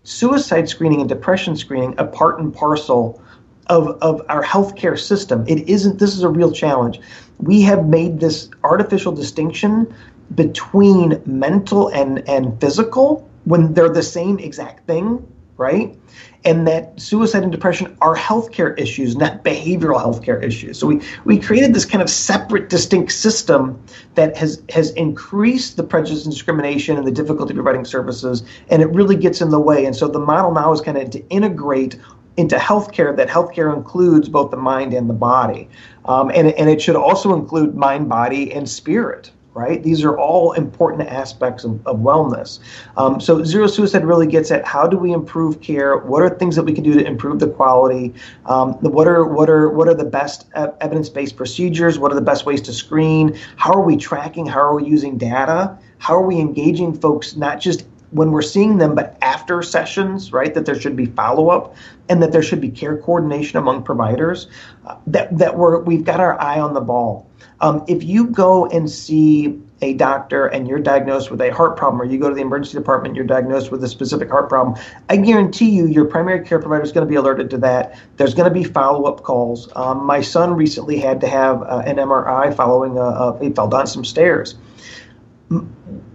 [0.02, 3.20] suicide screening and depression screening a part and parcel
[3.68, 5.44] of, of our healthcare system.
[5.48, 5.98] It isn't.
[5.98, 7.00] This is a real challenge.
[7.38, 9.92] We have made this artificial distinction
[10.34, 15.96] between mental and, and physical when they're the same exact thing, right?
[16.44, 20.78] And that suicide and depression are healthcare issues, not behavioral healthcare issues.
[20.78, 23.82] So we, we created this kind of separate, distinct system
[24.14, 28.82] that has has increased the prejudice and discrimination and the difficulty of providing services, and
[28.82, 29.86] it really gets in the way.
[29.86, 31.98] And so the model now is kind of to integrate
[32.36, 35.68] into healthcare that healthcare includes both the mind and the body.
[36.04, 39.82] Um, and, and it should also include mind, body, and spirit right?
[39.82, 42.58] These are all important aspects of, of wellness.
[42.96, 45.96] Um, so zero suicide really gets at how do we improve care?
[45.96, 48.12] What are things that we can do to improve the quality?
[48.46, 51.98] Um, what are what are what are the best evidence-based procedures?
[51.98, 53.38] What are the best ways to screen?
[53.56, 54.46] How are we tracking?
[54.46, 55.78] How are we using data?
[55.98, 60.54] How are we engaging folks not just when we're seeing them, but after sessions, right?
[60.54, 61.76] That there should be follow up,
[62.08, 64.48] and that there should be care coordination among providers.
[64.86, 67.28] Uh, that that we're we've got our eye on the ball.
[67.60, 72.00] Um, if you go and see a doctor and you're diagnosed with a heart problem,
[72.00, 75.16] or you go to the emergency department, you're diagnosed with a specific heart problem, I
[75.16, 77.98] guarantee you your primary care provider is going to be alerted to that.
[78.16, 79.68] There's going to be follow up calls.
[79.76, 83.68] Um, my son recently had to have uh, an MRI following a, a, he fell
[83.68, 84.56] down some stairs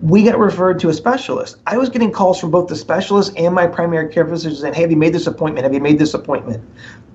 [0.01, 1.57] we got referred to a specialist.
[1.67, 4.81] I was getting calls from both the specialist and my primary care physician saying, hey,
[4.81, 5.63] have you made this appointment?
[5.63, 6.63] Have you made this appointment?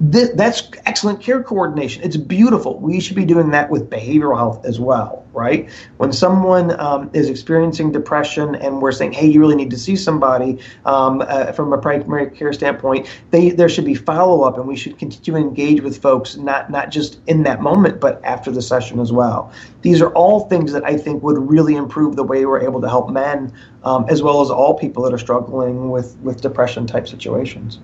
[0.01, 2.03] This, that's excellent care coordination.
[2.03, 2.79] It's beautiful.
[2.79, 5.71] We should be doing that with behavioral health as well, right?
[5.97, 9.97] When someone um, is experiencing depression and we're saying, hey, you really need to see
[9.97, 14.69] somebody um, uh, from a primary care standpoint, they, there should be follow up and
[14.69, 18.51] we should continue to engage with folks, not, not just in that moment, but after
[18.51, 19.53] the session as well.
[19.83, 22.89] These are all things that I think would really improve the way we're able to
[22.89, 23.53] help men
[23.85, 27.81] um, as well as all people that are struggling with, with depression type situations.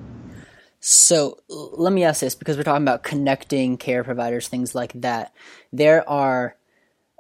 [0.81, 5.35] So let me ask this because we're talking about connecting care providers, things like that.
[5.73, 6.57] There are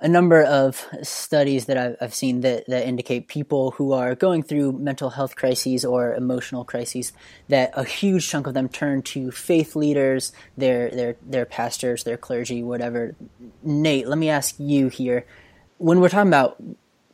[0.00, 4.42] a number of studies that I've, I've seen that, that indicate people who are going
[4.42, 7.12] through mental health crises or emotional crises
[7.48, 12.16] that a huge chunk of them turn to faith leaders, their their their pastors, their
[12.16, 13.14] clergy, whatever.
[13.62, 15.26] Nate, let me ask you here:
[15.76, 16.56] when we're talking about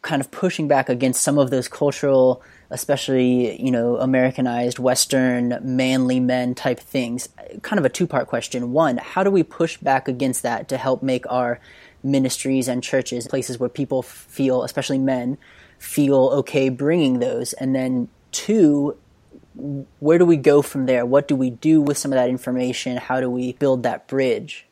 [0.06, 6.20] kind of pushing back against some of those cultural especially you know Americanized Western manly
[6.20, 7.28] men type things.
[7.62, 8.72] Kind of a two part question.
[8.72, 11.60] One, how do we push back against that to help make our
[12.02, 15.38] ministries and churches places where people feel, especially men,
[15.78, 17.52] feel okay bringing those?
[17.54, 18.96] And then two,
[20.00, 21.06] where do we go from there?
[21.06, 22.96] What do we do with some of that information?
[22.96, 24.66] How do we build that bridge?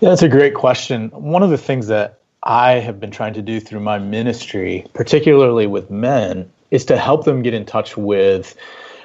[0.00, 1.10] Yeah, that's a great question.
[1.10, 5.66] One of the things that I have been trying to do through my ministry, particularly
[5.66, 8.56] with men, is to help them get in touch with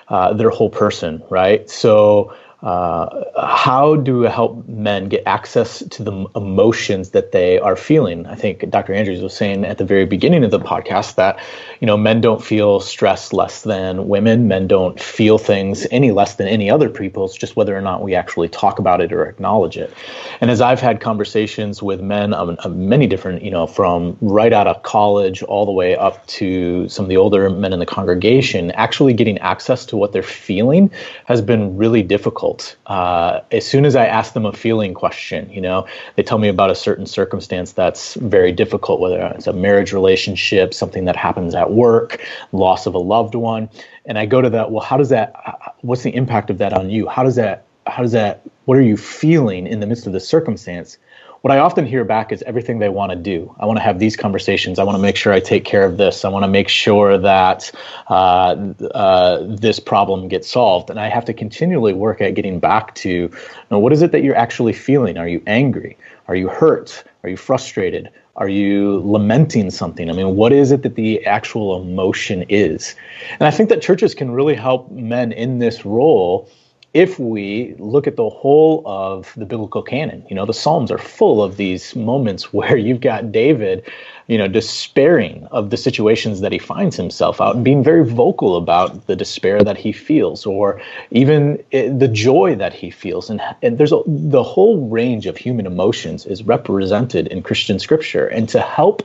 [0.07, 1.69] uh, their whole person, right?
[1.69, 7.75] So uh, how do we help men get access to the emotions that they are
[7.75, 8.25] feeling?
[8.27, 8.93] I think Dr.
[8.93, 11.37] Andrews was saying at the very beginning of the podcast that,
[11.81, 14.47] you know, men don't feel stress less than women.
[14.47, 17.25] Men don't feel things any less than any other people.
[17.25, 19.93] It's just whether or not we actually talk about it or acknowledge it.
[20.39, 24.53] And as I've had conversations with men of, of many different, you know, from right
[24.53, 27.85] out of college all the way up to some of the older men in the
[27.85, 30.89] congregation, actually getting access to what they're feeling
[31.25, 32.75] has been really difficult difficult.
[32.85, 36.47] Uh, as soon as I ask them a feeling question, you know, they tell me
[36.47, 41.55] about a certain circumstance that's very difficult, whether it's a marriage relationship, something that happens
[41.55, 43.69] at work, loss of a loved one,
[44.05, 44.71] and I go to that.
[44.71, 45.33] Well, how does that?
[45.81, 47.07] What's the impact of that on you?
[47.07, 47.65] How does that?
[47.87, 48.41] How does that?
[48.65, 50.97] What are you feeling in the midst of the circumstance?
[51.45, 53.55] What I often hear back is everything they want to do.
[53.59, 54.79] I want to have these conversations.
[54.79, 56.25] I want to make sure I take care of this.
[56.25, 57.71] I want to make sure that
[58.07, 58.55] uh,
[58.95, 60.89] uh, this problem gets solved.
[60.89, 63.31] And I have to continually work at getting back to you
[63.69, 65.19] know, what is it that you're actually feeling?
[65.19, 65.95] Are you angry?
[66.27, 67.03] Are you hurt?
[67.21, 68.09] Are you frustrated?
[68.37, 70.09] Are you lamenting something?
[70.09, 72.95] I mean, what is it that the actual emotion is?
[73.33, 76.49] And I think that churches can really help men in this role
[76.95, 80.97] if we look at the whole of the biblical canon, you know, the Psalms are
[80.97, 83.83] full of these moments where you've got David,
[84.27, 88.55] you know, despairing of the situations that he finds himself out and being very vocal
[88.55, 90.81] about the despair that he feels or
[91.11, 93.29] even eh, the joy that he feels.
[93.29, 98.27] And, and there's a, the whole range of human emotions is represented in Christian scripture.
[98.27, 99.03] And to help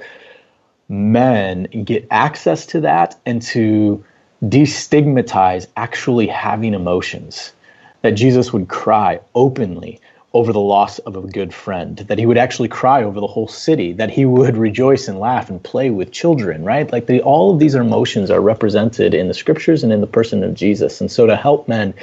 [0.89, 4.05] men get access to that and to
[4.45, 7.53] destigmatize actually having emotions
[8.03, 10.01] that Jesus would cry openly
[10.33, 13.49] over the loss of a good friend, that he would actually cry over the whole
[13.49, 16.93] city, that he would rejoice and laugh and play with children, right?
[16.93, 20.45] Like the, all of these emotions are represented in the scriptures and in the person
[20.45, 21.01] of Jesus.
[21.01, 21.95] And so to help men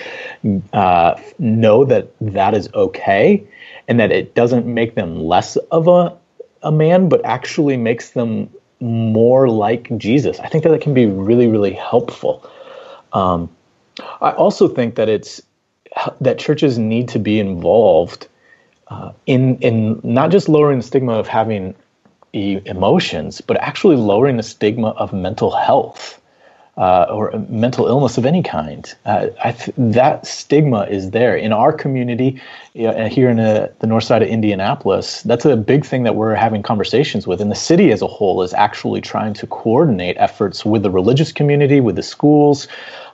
[0.74, 3.48] uh, know that that is okay
[3.88, 6.18] and that it doesn't make them less of a,
[6.64, 11.06] a man, but actually makes them more like Jesus, I think that it can be
[11.06, 12.48] really, really helpful.
[13.14, 13.50] Um,
[14.22, 15.42] I also think that it's
[16.22, 18.28] that churches need to be involved
[18.88, 21.76] uh, in in not just lowering the stigma of having
[22.34, 26.22] e- emotions, but actually lowering the stigma of mental health
[26.78, 28.94] uh, or mental illness of any kind.
[29.06, 32.40] Uh, th- that stigma is there in our community
[32.74, 35.24] here in the, the north side of Indianapolis.
[35.24, 37.42] That's a big thing that we're having conversations with.
[37.42, 41.32] And the city as a whole is actually trying to coordinate efforts with the religious
[41.32, 42.68] community, with the schools,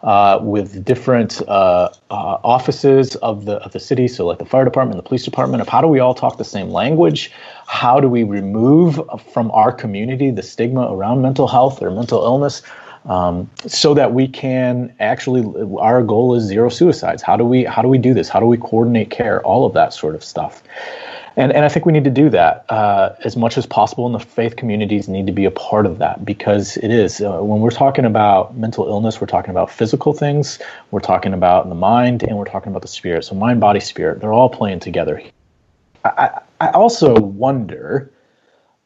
[0.03, 4.65] uh, with different uh, uh, offices of the of the city, so like the fire
[4.65, 7.31] department, the police department, of how do we all talk the same language?
[7.67, 8.99] How do we remove
[9.31, 12.61] from our community the stigma around mental health or mental illness?
[13.05, 15.43] Um, so that we can actually
[15.77, 18.45] our goal is zero suicides how do we how do we do this how do
[18.45, 20.63] we coordinate care all of that sort of stuff
[21.35, 24.13] and and I think we need to do that uh, as much as possible, and
[24.13, 27.59] the faith communities need to be a part of that because it is uh, when
[27.59, 30.59] we're talking about mental illness, we're talking about physical things,
[30.91, 33.25] we're talking about the mind, and we're talking about the spirit.
[33.25, 35.23] So mind, body, spirit, they're all playing together.
[36.05, 38.11] I, I also wonder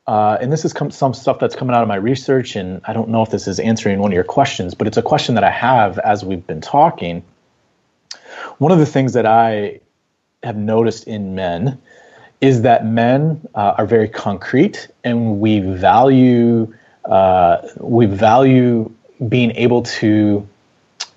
[0.08, 2.94] uh, and this is com- some stuff that's coming out of my research, and I
[2.94, 5.44] don't know if this is answering one of your questions, but it's a question that
[5.44, 7.24] I have as we've been talking.
[8.58, 9.82] One of the things that I
[10.44, 11.82] have noticed in men
[12.40, 16.74] is that men uh, are very concrete, and we value
[17.06, 18.92] uh, we value
[19.28, 20.48] being able to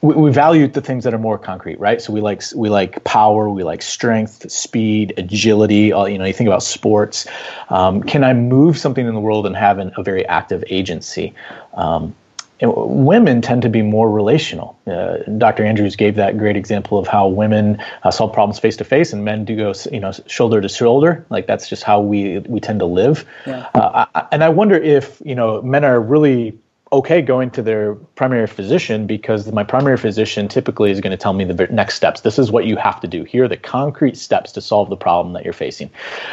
[0.03, 2.01] we, we value the things that are more concrete, right?
[2.01, 5.93] So we like we like power, we like strength, speed, agility.
[5.93, 7.27] All, you know, you think about sports.
[7.69, 11.35] Um, can I move something in the world and have an, a very active agency?
[11.75, 12.15] Um,
[12.63, 14.79] women tend to be more relational.
[14.87, 15.65] Uh, Dr.
[15.65, 19.25] Andrews gave that great example of how women uh, solve problems face to face, and
[19.25, 21.25] men do go, you know, shoulder to shoulder.
[21.31, 23.27] Like that's just how we we tend to live.
[23.47, 23.69] Yeah.
[23.75, 26.59] Uh, I, and I wonder if you know men are really
[26.93, 31.33] okay going to their primary physician because my primary physician typically is going to tell
[31.33, 32.23] me the next steps.
[32.23, 33.23] This is what you have to do.
[33.23, 35.91] Here are the concrete steps to solve the problem that you're facing.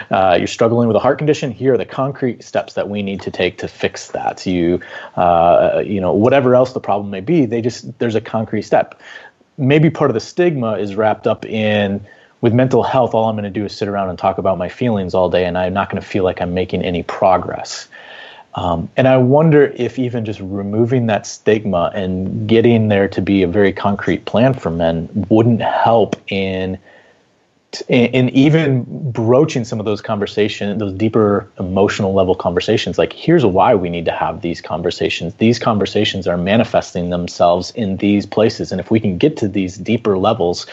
[0.10, 1.52] Uh, you're struggling with a heart condition.
[1.52, 4.46] Here are the concrete steps that we need to take to fix that.
[4.48, 4.82] You,
[5.16, 9.00] uh, you know, whatever else the problem may be, they just there's a concrete step.
[9.60, 12.04] Maybe part of the stigma is wrapped up in
[12.42, 13.14] with mental health.
[13.14, 15.46] All I'm going to do is sit around and talk about my feelings all day,
[15.46, 17.88] and I'm not going to feel like I'm making any progress.
[18.58, 23.44] Um, and I wonder if even just removing that stigma and getting there to be
[23.44, 26.80] a very concrete plan for men wouldn't help in
[27.90, 33.76] in even broaching some of those conversations, those deeper emotional level conversations, like here's why
[33.76, 35.36] we need to have these conversations.
[35.36, 38.72] These conversations are manifesting themselves in these places.
[38.72, 40.66] And if we can get to these deeper levels,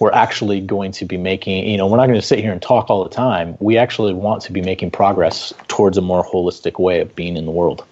[0.00, 2.60] we're actually going to be making, you know, we're not going to sit here and
[2.60, 3.56] talk all the time.
[3.60, 7.44] We actually want to be making progress towards a more holistic way of being in
[7.44, 7.84] the world.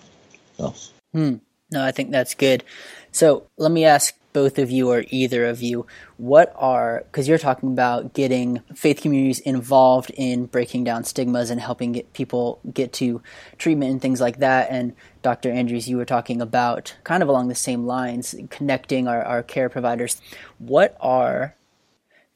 [0.57, 0.74] So.
[1.12, 1.36] Hmm.
[1.70, 2.64] No, I think that's good.
[3.12, 7.38] So let me ask both of you or either of you, what are, because you're
[7.38, 12.92] talking about getting faith communities involved in breaking down stigmas and helping get people get
[12.92, 13.20] to
[13.58, 14.70] treatment and things like that.
[14.70, 15.50] And Dr.
[15.50, 19.68] Andrews, you were talking about kind of along the same lines, connecting our, our care
[19.68, 20.20] providers.
[20.58, 21.54] What are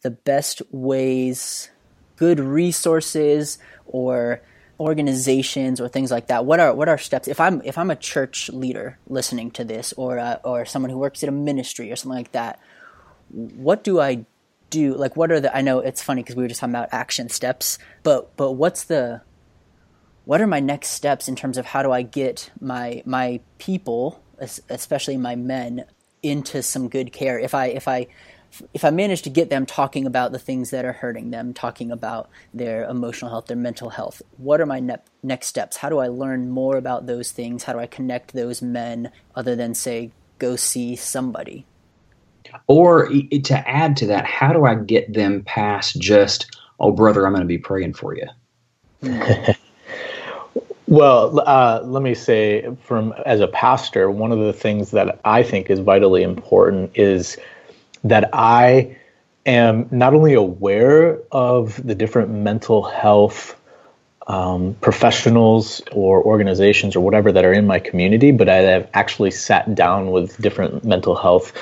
[0.02, 1.70] the best ways,
[2.16, 4.42] good resources or
[4.80, 7.96] organizations or things like that what are what are steps if i'm if i'm a
[7.96, 11.96] church leader listening to this or uh, or someone who works at a ministry or
[11.96, 12.58] something like that
[13.30, 14.24] what do i
[14.70, 14.94] do?
[14.94, 17.28] Like what are the i know it's funny because we were just talking about action
[17.28, 19.22] steps but but what's the
[20.24, 24.20] what are my next steps in terms of how do i get my my people
[24.68, 25.84] especially my men
[26.24, 27.38] into some good care?
[27.38, 28.08] If i if i
[28.72, 31.90] if I manage to get them talking about the things that are hurting them, talking
[31.90, 35.76] about their emotional health, their mental health, what are my ne- next steps?
[35.76, 37.64] How do I learn more about those things?
[37.64, 41.64] How do I connect those men other than say, go see somebody?
[42.66, 47.32] Or to add to that, how do I get them past just, oh, brother, I'm
[47.32, 48.26] going to be praying for you?
[50.86, 55.42] well, uh, let me say, from as a pastor, one of the things that I
[55.42, 57.36] think is vitally important is
[58.04, 58.96] that I
[59.46, 63.58] am not only aware of the different mental health
[64.26, 69.30] um, professionals or organizations or whatever that are in my community, but I have actually
[69.30, 71.52] sat down with different mental health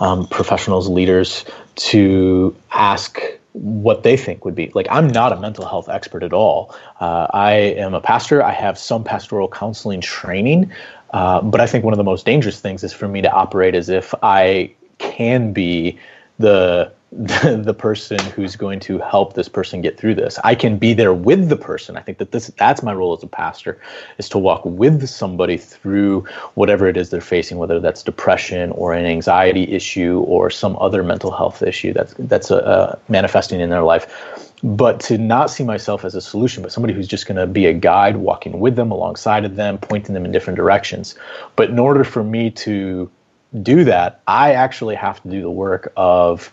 [0.00, 1.44] um, professionals, leaders
[1.76, 3.20] to ask
[3.52, 4.70] what they think would be.
[4.74, 6.74] Like i'm not a mental health expert at all.
[7.00, 8.42] Uh, i am a pastor.
[8.42, 10.70] I have some pastoral counseling training
[11.10, 13.74] uh, but i think one of the most dangerous things is for me to operate
[13.74, 15.98] as if i can be
[16.38, 20.38] the, the the person who's going to help this person get through this.
[20.44, 21.96] I can be there with the person.
[21.96, 23.80] I think that this that's my role as a pastor
[24.18, 26.22] is to walk with somebody through
[26.54, 31.02] whatever it is they're facing, whether that's depression or an anxiety issue or some other
[31.02, 34.44] mental health issue that's that's uh, manifesting in their life.
[34.62, 37.66] But to not see myself as a solution, but somebody who's just going to be
[37.66, 41.14] a guide, walking with them, alongside of them, pointing them in different directions.
[41.54, 43.08] But in order for me to
[43.62, 46.52] do that, I actually have to do the work of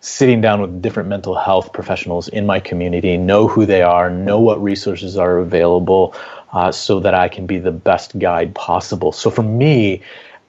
[0.00, 4.40] sitting down with different mental health professionals in my community, know who they are, know
[4.40, 6.14] what resources are available,
[6.52, 9.12] uh, so that I can be the best guide possible.
[9.12, 10.00] So for me,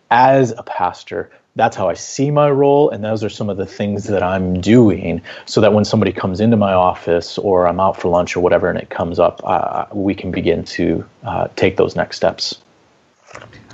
[0.09, 3.65] as a pastor, that's how I see my role, and those are some of the
[3.65, 7.99] things that I'm doing, so that when somebody comes into my office or I'm out
[7.99, 11.75] for lunch or whatever, and it comes up, uh, we can begin to uh, take
[11.75, 12.57] those next steps.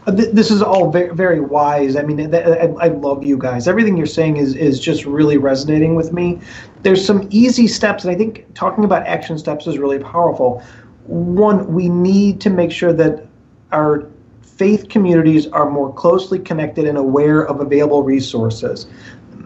[0.08, 1.98] Uh, this is all very, very wise.
[1.98, 3.68] I mean, I love you guys.
[3.68, 6.40] Everything you're saying is is just really resonating with me.
[6.82, 10.64] There's some easy steps, and I think talking about action steps is really powerful.
[11.08, 13.28] One, we need to make sure that
[13.74, 14.08] our
[14.42, 18.88] faith communities are more closely connected and aware of available resources.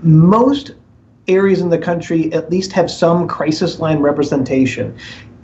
[0.03, 0.75] Most
[1.27, 4.95] areas in the country at least have some crisis line representation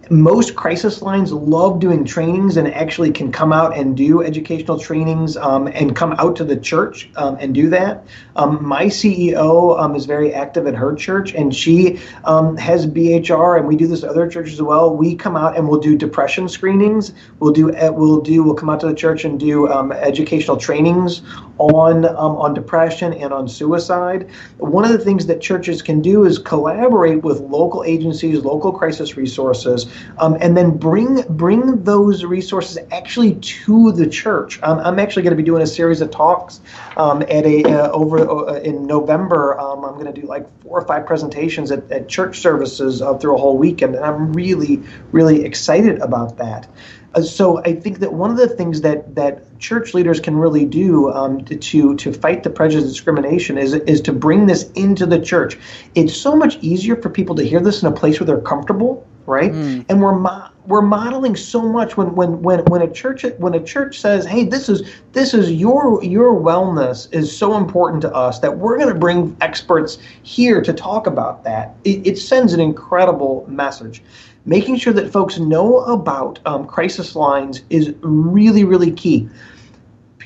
[0.10, 5.36] most crisis lines love doing trainings and actually can come out and do educational trainings
[5.38, 8.06] um, and come out to the church um, and do that.
[8.36, 13.58] Um, my CEO um, is very active at her church and she um, has BHR
[13.58, 14.96] and we do this at other churches as well.
[14.96, 17.14] We come out and we'll do depression screenings.
[17.40, 20.58] We'll do uh, we'll do we'll come out to the church and do um, educational
[20.58, 21.22] trainings
[21.58, 24.30] on on depression and on suicide.
[24.58, 29.18] One of the things that churches can do is collaborate with local agencies, local crisis
[29.18, 29.86] resources
[30.18, 34.62] um, and then bring bring those resources actually to the church.
[34.62, 36.62] Um, I'm actually going to be doing a series of talks
[36.96, 39.60] um, at a uh, over uh, in November.
[39.60, 43.18] Um, I'm going to do like four or five presentations at, at church services uh,
[43.18, 46.68] through a whole weekend, and I'm really really excited about that.
[47.14, 50.66] Uh, so I think that one of the things that that church leaders can really
[50.66, 55.06] do um, to to fight the prejudice and discrimination is is to bring this into
[55.06, 55.58] the church.
[55.96, 59.08] It's so much easier for people to hear this in a place where they're comfortable
[59.28, 59.52] right?
[59.52, 59.86] Mm.
[59.90, 63.64] And we're mo- we're modeling so much when when when when a church when a
[63.64, 68.40] church says, "Hey, this is this is your your wellness is so important to us
[68.40, 72.60] that we're going to bring experts here to talk about that." It, it, sends an
[72.60, 74.02] incredible message.
[74.46, 79.30] Making sure that folks know about um, crisis lines is really really key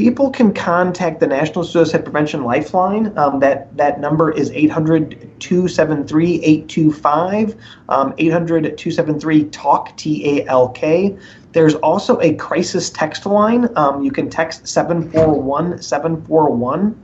[0.02, 3.16] people can contact the National Suicide Prevention Lifeline.
[3.20, 7.56] Um, that, that number is 800 273 825,
[7.89, 11.16] um, 800 273 TALK, T A L K.
[11.52, 13.70] There's also a crisis text line.
[13.76, 16.99] Um, you can text 741 741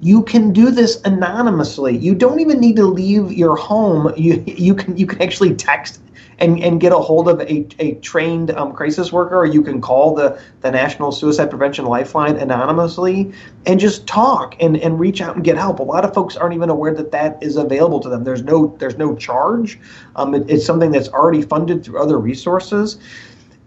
[0.00, 1.96] you can do this anonymously.
[1.96, 4.12] You don't even need to leave your home.
[4.18, 6.02] You you can you can actually text
[6.38, 9.80] and, and get a hold of a, a trained um, crisis worker, or you can
[9.80, 13.32] call the, the National Suicide Prevention Lifeline anonymously
[13.66, 15.78] and just talk and, and reach out and get help.
[15.78, 18.24] A lot of folks aren't even aware that that is available to them.
[18.24, 19.78] There's no there's no charge.
[20.16, 22.98] Um, it, it's something that's already funded through other resources.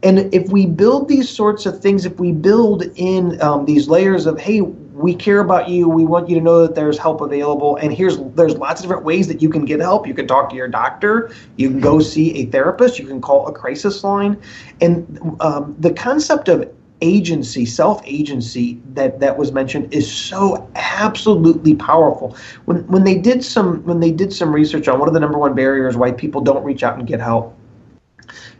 [0.04, 4.28] And if we build these sorts of things, if we build in um, these layers
[4.28, 4.62] of, hey,
[4.98, 5.88] we care about you.
[5.88, 7.76] We want you to know that there's help available.
[7.76, 10.08] And here's there's lots of different ways that you can get help.
[10.08, 11.32] You can talk to your doctor.
[11.56, 12.98] You can go see a therapist.
[12.98, 14.42] You can call a crisis line.
[14.82, 21.76] And um, the concept of agency, self agency that that was mentioned is so absolutely
[21.76, 22.36] powerful.
[22.66, 25.38] When when they did some when they did some research on one of the number
[25.38, 27.57] one barriers why people don't reach out and get help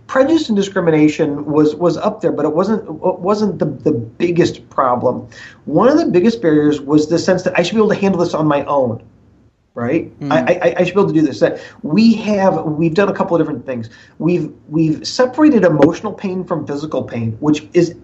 [0.08, 4.68] prejudice and discrimination was was up there, but it wasn't it wasn't the, the biggest
[4.70, 5.28] problem.
[5.66, 8.22] One of the biggest barriers was the sense that I should be able to handle
[8.22, 9.04] this on my own.
[9.76, 10.32] Right, mm.
[10.32, 11.40] I, I, I should be able to do this.
[11.40, 13.92] That we have, we've done a couple of different things.
[14.18, 17.96] We've we've separated emotional pain from physical pain, which is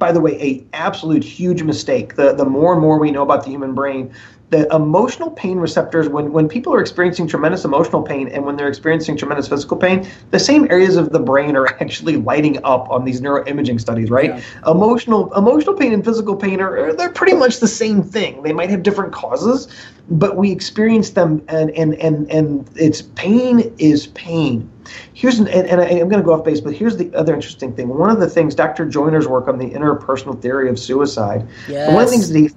[0.00, 2.16] by the way, a absolute huge mistake.
[2.16, 4.12] The the more and more we know about the human brain,
[4.50, 8.68] the emotional pain receptors when when people are experiencing tremendous emotional pain and when they're
[8.68, 13.04] experiencing tremendous physical pain the same areas of the brain are actually lighting up on
[13.04, 14.70] these neuroimaging studies right yeah.
[14.70, 18.70] emotional emotional pain and physical pain are they're pretty much the same thing they might
[18.70, 19.68] have different causes
[20.10, 24.68] but we experience them and and and and it's pain is pain
[25.14, 27.34] here's an, and, and I, am going to go off base but here's the other
[27.34, 31.46] interesting thing one of the things dr joiner's work on the interpersonal theory of suicide
[31.68, 31.92] yes.
[31.92, 32.48] one of the things that he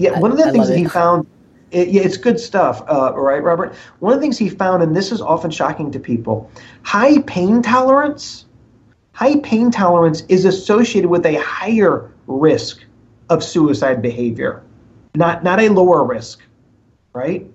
[0.00, 1.26] yeah, one of the I things that he found,
[1.70, 3.74] it, yeah, it's good stuff, uh, right, Robert?
[3.98, 6.50] One of the things he found, and this is often shocking to people,
[6.82, 8.46] high pain tolerance.
[9.12, 12.82] High pain tolerance is associated with a higher risk
[13.28, 14.62] of suicide behavior,
[15.14, 16.40] not not a lower risk,
[17.12, 17.46] right?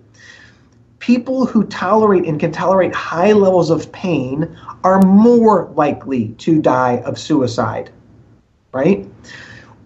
[1.05, 7.03] People who tolerate and can tolerate high levels of pain are more likely to die
[7.05, 7.91] of suicide,
[8.71, 9.05] right?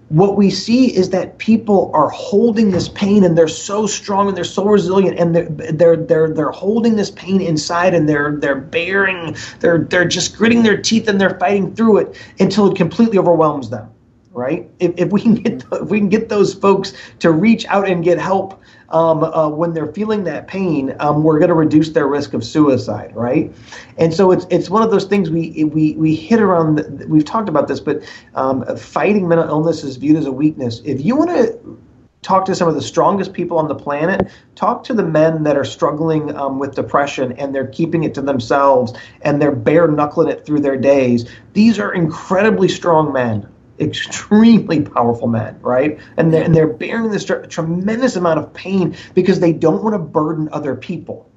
[0.08, 4.36] what we see is that people are holding this pain and they're so strong and
[4.36, 8.56] they're so resilient and they're they're they're, they're holding this pain inside and they're they're
[8.56, 13.20] bearing they're they're just gritting their teeth and they're fighting through it until it completely
[13.20, 13.88] overwhelms them
[14.32, 17.88] right if, if we can get if we can get those folks to reach out
[17.88, 18.60] and get help
[18.92, 22.44] um, uh, when they're feeling that pain, um, we're going to reduce their risk of
[22.44, 23.54] suicide, right?
[23.98, 26.78] And so it's it's one of those things we we we hit around.
[26.78, 28.04] The, we've talked about this, but
[28.36, 30.82] um, fighting mental illness is viewed as a weakness.
[30.86, 31.78] If you want to
[32.22, 34.30] talk to some of the strongest people on the planet.
[34.56, 38.22] Talk to the men that are struggling um, with depression and they're keeping it to
[38.22, 41.30] themselves and they're bare knuckling it through their days.
[41.54, 43.48] These are incredibly strong men
[43.80, 46.00] extremely powerful men, right?
[46.18, 50.00] And they're, and they're bearing this tremendous amount of pain because they don't want to
[50.00, 51.30] burden other people,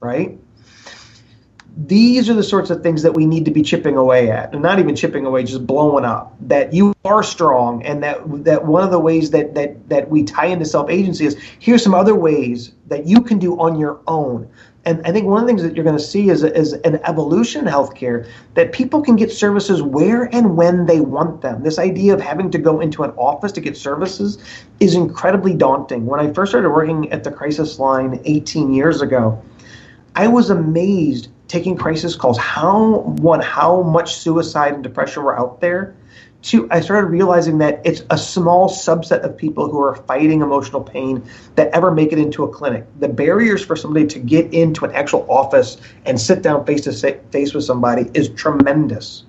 [0.00, 0.38] right?
[1.86, 4.60] These are the sorts of things that we need to be chipping away at, and
[4.60, 6.34] not even chipping away, just blowing up.
[6.40, 10.24] That you are strong, and that that one of the ways that that that we
[10.24, 14.00] tie into self agency is here's some other ways that you can do on your
[14.08, 14.50] own
[14.88, 16.98] And I think one of the things that you're going to see is, is an
[17.04, 21.62] evolution in healthcare that people can get services where and when they want them.
[21.62, 24.38] This idea of having to go into an office to get services
[24.80, 26.06] is incredibly daunting.
[26.06, 29.42] When I first started working at the crisis line 18 years ago,
[30.16, 35.60] I was amazed taking crisis calls how one how much suicide and depression were out
[35.60, 35.94] there
[36.42, 40.82] two, I started realizing that it's a small subset of people who are fighting emotional
[40.82, 42.86] pain that ever make it into a clinic.
[43.00, 46.92] The barriers for somebody to get into an actual office and sit down face to
[47.30, 49.24] face with somebody is tremendous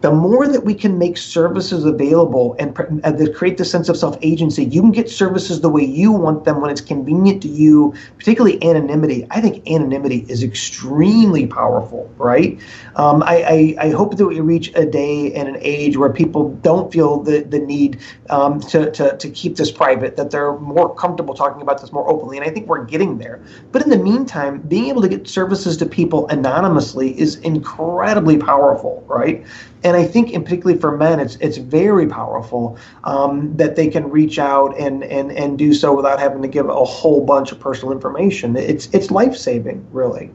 [0.00, 4.64] the more that we can make services available and, and create the sense of self-agency,
[4.64, 8.62] you can get services the way you want them when it's convenient to you, particularly
[8.62, 9.26] anonymity.
[9.30, 12.60] I think anonymity is extremely powerful, right?
[12.94, 16.50] Um, I, I, I, hope that we reach a day and an age where people
[16.62, 20.94] don't feel the, the need um, to, to, to keep this private, that they're more
[20.94, 23.40] comfortable talking about this more openly, and I think we're getting there.
[23.72, 29.04] But in the meantime, being able to get services to people anonymously is incredibly powerful,
[29.08, 29.44] right?
[29.84, 34.10] And I think, in particularly for men, it's it's very powerful um, that they can
[34.10, 37.60] reach out and and and do so without having to give a whole bunch of
[37.60, 38.56] personal information.
[38.56, 40.30] It's it's life saving, really.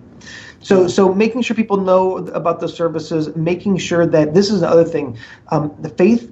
[0.61, 4.85] So so making sure people know about the services, making sure that this is another
[4.85, 5.17] thing.
[5.49, 6.31] Um, the faith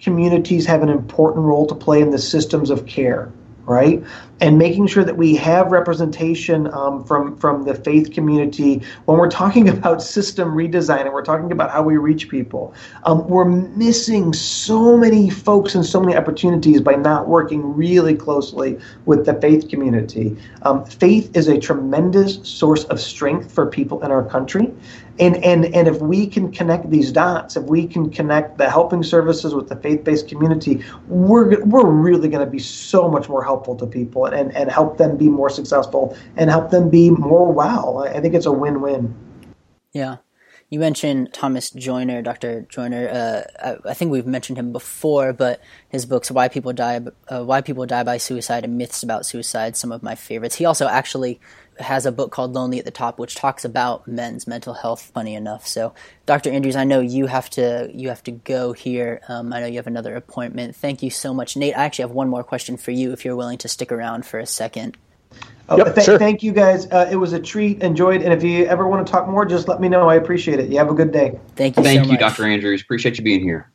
[0.00, 3.32] communities have an important role to play in the systems of care
[3.66, 4.02] right?
[4.40, 9.30] And making sure that we have representation um, from from the faith community when we're
[9.30, 12.74] talking about system redesign and we're talking about how we reach people.
[13.04, 18.78] Um, we're missing so many folks and so many opportunities by not working really closely
[19.06, 20.36] with the faith community.
[20.62, 24.72] Um, faith is a tremendous source of strength for people in our country,
[25.20, 29.02] and and and if we can connect these dots if we can connect the helping
[29.02, 33.76] services with the faith-based community we're we're really going to be so much more helpful
[33.76, 38.06] to people and and help them be more successful and help them be more well
[38.14, 39.14] i think it's a win-win
[39.92, 40.16] yeah
[40.70, 42.62] you mentioned Thomas Joiner, Dr.
[42.62, 43.08] Joiner.
[43.08, 47.44] Uh, I, I, think we've mentioned him before, but his books "Why People Die," uh,
[47.44, 50.56] "Why People Die by Suicide," and "Myths About Suicide," some of my favorites.
[50.56, 51.38] He also actually
[51.78, 55.02] has a book called Lonely at the Top, which talks about men's mental health.
[55.14, 55.94] Funny enough, so
[56.26, 56.50] Dr.
[56.50, 59.20] Andrews, I know you have to you have to go here.
[59.28, 60.76] Um, I know you have another appointment.
[60.76, 61.76] Thank you so much, Nate.
[61.76, 64.38] I actually have one more question for you, if you're willing to stick around for
[64.38, 64.96] a second.
[65.68, 66.18] Oh, yep, th- sure.
[66.18, 66.86] Thank you guys.
[66.90, 67.82] Uh, it was a treat.
[67.82, 68.22] Enjoyed.
[68.22, 70.08] And if you ever want to talk more, just let me know.
[70.08, 70.68] I appreciate it.
[70.68, 71.38] You have a good day.
[71.56, 71.82] Thank you.
[71.82, 72.44] Thank so you, Dr.
[72.44, 72.82] Andrews.
[72.82, 73.70] Appreciate you being here.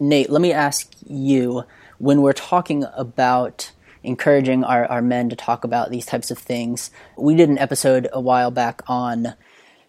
[0.00, 1.64] Nate, let me ask you
[1.98, 3.70] when we're talking about
[4.04, 6.90] encouraging our, our men to talk about these types of things.
[7.16, 9.34] We did an episode a while back on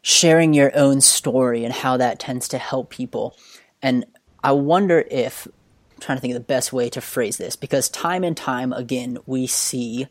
[0.01, 3.35] sharing your own story and how that tends to help people.
[3.81, 4.05] And
[4.43, 7.89] I wonder if, I'm trying to think of the best way to phrase this, because
[7.89, 10.07] time and time again, we see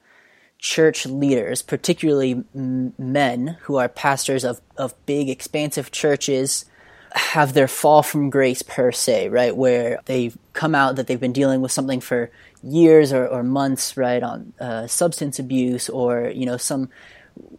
[0.59, 6.65] church leaders, particularly men who are pastors of, of big, expansive churches,
[7.13, 9.57] have their fall from grace per se, right?
[9.57, 12.31] Where they've come out that they've been dealing with something for
[12.63, 16.89] years or, or months, right, on uh, substance abuse or you know some.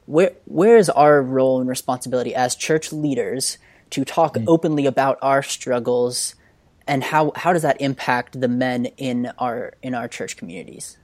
[0.06, 3.58] Where where is our role and responsibility as church leaders
[3.92, 4.46] to talk mm.
[4.48, 6.36] openly about our struggles,
[6.88, 10.98] and how how does that impact the men in our in our church communities?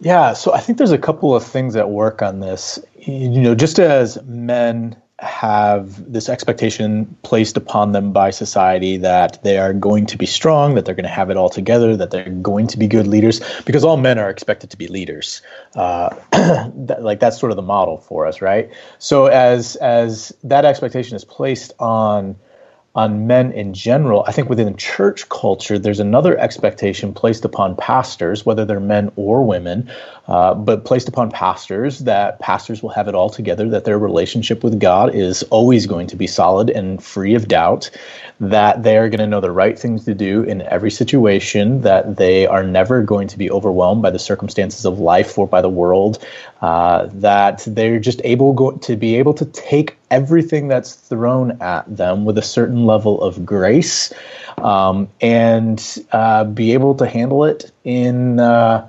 [0.00, 2.78] Yeah, so I think there's a couple of things that work on this.
[2.98, 9.58] You know, just as men have this expectation placed upon them by society that they
[9.58, 12.28] are going to be strong, that they're going to have it all together, that they're
[12.28, 15.40] going to be good leaders, because all men are expected to be leaders.
[15.76, 18.70] Uh, that, like that's sort of the model for us, right?
[18.98, 22.36] So as as that expectation is placed on
[22.96, 28.46] on men in general, I think within church culture, there's another expectation placed upon pastors,
[28.46, 29.90] whether they're men or women,
[30.26, 34.64] uh, but placed upon pastors that pastors will have it all together, that their relationship
[34.64, 37.90] with God is always going to be solid and free of doubt,
[38.40, 42.16] that they are going to know the right things to do in every situation, that
[42.16, 45.68] they are never going to be overwhelmed by the circumstances of life or by the
[45.68, 46.24] world,
[46.62, 51.84] uh, that they're just able go- to be able to take everything that's thrown at
[51.94, 54.12] them with a certain level of grace
[54.58, 58.88] um, and uh, be able to handle it in uh,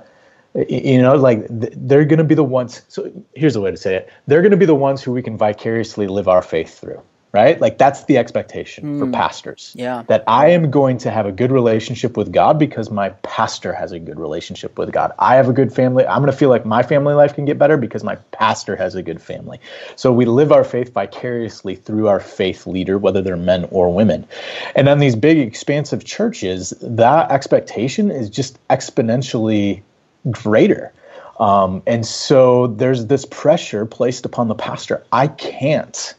[0.68, 3.94] you know like they're going to be the ones so here's the way to say
[3.96, 7.02] it they're going to be the ones who we can vicariously live our faith through
[7.36, 7.60] right?
[7.60, 8.98] Like that's the expectation mm.
[8.98, 9.72] for pastors.
[9.74, 10.04] Yeah.
[10.06, 13.92] That I am going to have a good relationship with God because my pastor has
[13.92, 15.12] a good relationship with God.
[15.18, 16.06] I have a good family.
[16.06, 18.94] I'm going to feel like my family life can get better because my pastor has
[18.94, 19.60] a good family.
[19.96, 24.26] So we live our faith vicariously through our faith leader, whether they're men or women.
[24.74, 29.82] And on these big, expansive churches, that expectation is just exponentially
[30.30, 30.92] greater
[31.38, 35.04] Um, and so there's this pressure placed upon the pastor.
[35.12, 36.14] I can't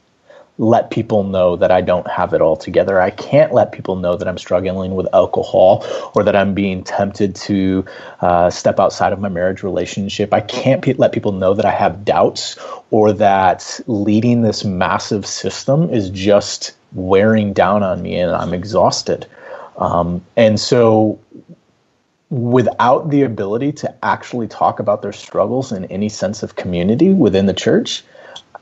[0.60, 3.00] let people know that I don't have it all together.
[3.00, 5.86] I can't let people know that I'm struggling with alcohol
[6.16, 7.86] or that I'm being tempted to
[8.22, 10.34] uh, step outside of my marriage relationship.
[10.34, 12.58] I can't pe- let people know that I have doubts
[12.92, 19.28] or that leading this massive system is just wearing down on me and I'm exhausted.
[19.78, 21.20] Um, and so,
[22.30, 27.46] without the ability to actually talk about their struggles in any sense of community within
[27.46, 28.04] the church,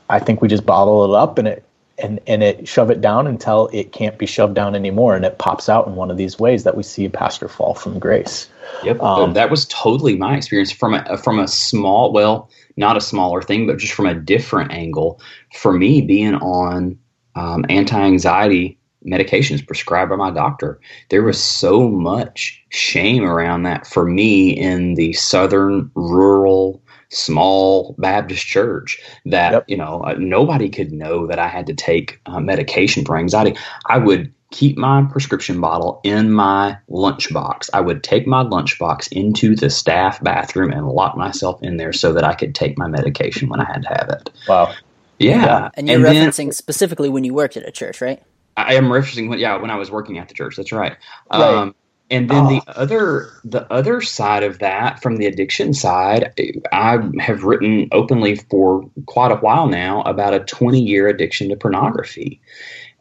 [0.10, 1.64] I think we just bottle it up and it
[1.98, 5.38] and and it shove it down until it can't be shoved down anymore, and it
[5.38, 8.50] pops out in one of these ways that we see a pastor fall from grace.
[8.84, 13.02] Yep, um, that was totally my experience from a from a small, well, not a
[13.02, 15.22] smaller thing, but just from a different angle.
[15.54, 17.00] For me, being on
[17.36, 20.80] um, anti-anxiety medications prescribed by my doctor,
[21.10, 28.46] there was so much shame around that for me in the southern rural small Baptist
[28.46, 29.66] church that yep.
[29.68, 33.56] you know uh, nobody could know that I had to take uh, medication for anxiety.
[33.86, 37.70] I would keep my prescription bottle in my lunchbox.
[37.74, 42.14] I would take my lunchbox into the staff bathroom and lock myself in there so
[42.14, 44.30] that I could take my medication when I had to have it.
[44.48, 44.74] Wow.
[45.20, 45.46] Yeah.
[45.46, 45.70] yeah.
[45.76, 48.22] And you're and referencing then, specifically when you worked at a church, right?
[48.58, 50.56] I am referencing when yeah, when I was working at the church.
[50.56, 50.96] That's right.
[51.32, 51.42] right.
[51.42, 51.76] Um,
[52.12, 52.50] and then oh.
[52.50, 56.32] the other the other side of that from the addiction side
[56.72, 61.56] i have written openly for quite a while now about a 20 year addiction to
[61.56, 62.40] pornography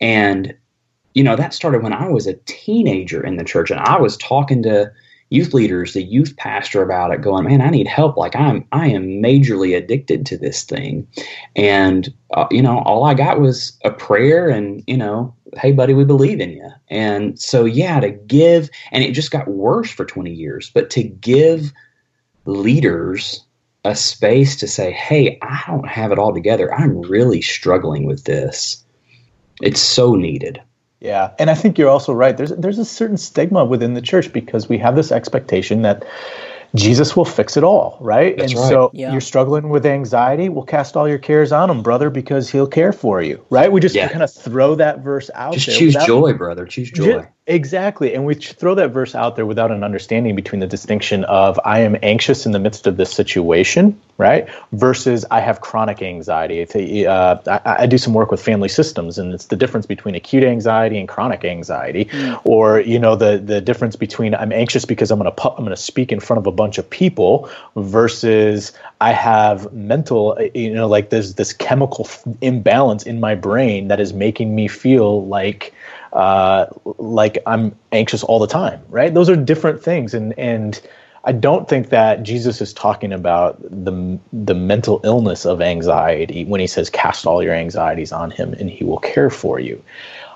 [0.00, 0.55] and
[1.12, 4.16] you know that started when i was a teenager in the church and i was
[4.16, 4.90] talking to
[5.35, 8.16] youth leaders the youth pastor about it going man i need help.
[8.16, 11.07] Like i'm i am majorly addicted to this thing.
[11.57, 15.95] And uh, you know all i got was a prayer and you know hey buddy
[15.95, 20.05] we believe in you and so yeah to give and it just got worse for
[20.05, 21.72] 20 years but to give
[22.45, 23.45] leaders
[23.85, 26.72] a space to say hey i don't have it all together.
[26.74, 28.85] I'm really struggling with this.
[29.62, 30.61] It's so needed
[31.01, 32.36] yeah, and I think you're also right.
[32.36, 36.05] There's there's a certain stigma within the church because we have this expectation that
[36.74, 38.36] Jesus will fix it all, right?
[38.36, 38.68] That's and right.
[38.68, 39.12] so yeah.
[39.12, 42.92] you're struggling with anxiety, we'll cast all your cares on him, brother, because he'll care
[42.92, 43.70] for you, right?
[43.70, 44.09] We just yeah.
[44.09, 45.76] kind of throw that verse out just there.
[45.76, 46.66] choose joy, brother.
[46.66, 47.28] Choose joy.
[47.47, 48.14] Exactly.
[48.14, 51.80] And we throw that verse out there without an understanding between the distinction of I
[51.80, 54.49] am anxious in the midst of this situation, right?
[54.72, 57.07] Versus I have chronic anxiety.
[57.07, 60.42] Uh, I, I, do some work with family systems, and it's the difference between acute
[60.42, 62.40] anxiety and chronic anxiety, mm.
[62.45, 65.68] or you know the the difference between I'm anxious because I'm going to I'm going
[65.68, 68.72] to speak in front of a bunch of people versus
[69.03, 72.09] I have mental, you know, like there's this chemical
[72.40, 75.74] imbalance in my brain that is making me feel like
[76.14, 76.66] uh,
[76.98, 79.12] like I'm anxious all the time, right?
[79.12, 80.80] Those are different things, and and
[81.24, 86.60] I don't think that Jesus is talking about the the mental illness of anxiety when
[86.60, 89.82] he says cast all your anxieties on him and he will care for you.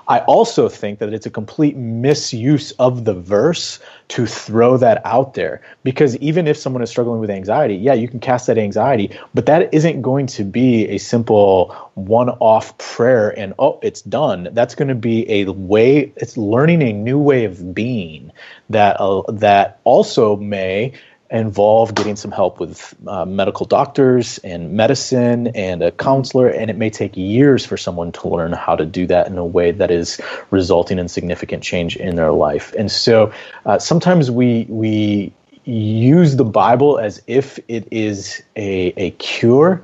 [0.09, 5.35] I also think that it's a complete misuse of the verse to throw that out
[5.35, 9.15] there because even if someone is struggling with anxiety, yeah, you can cast that anxiety,
[9.35, 14.49] but that isn't going to be a simple one off prayer and oh, it's done.
[14.51, 18.31] That's going to be a way, it's learning a new way of being
[18.71, 20.93] that, uh, that also may
[21.31, 26.77] involve getting some help with uh, medical doctors and medicine and a counselor and it
[26.77, 29.91] may take years for someone to learn how to do that in a way that
[29.91, 30.19] is
[30.49, 32.73] resulting in significant change in their life.
[32.77, 33.31] And so
[33.65, 35.31] uh, sometimes we we
[35.65, 39.83] use the bible as if it is a, a cure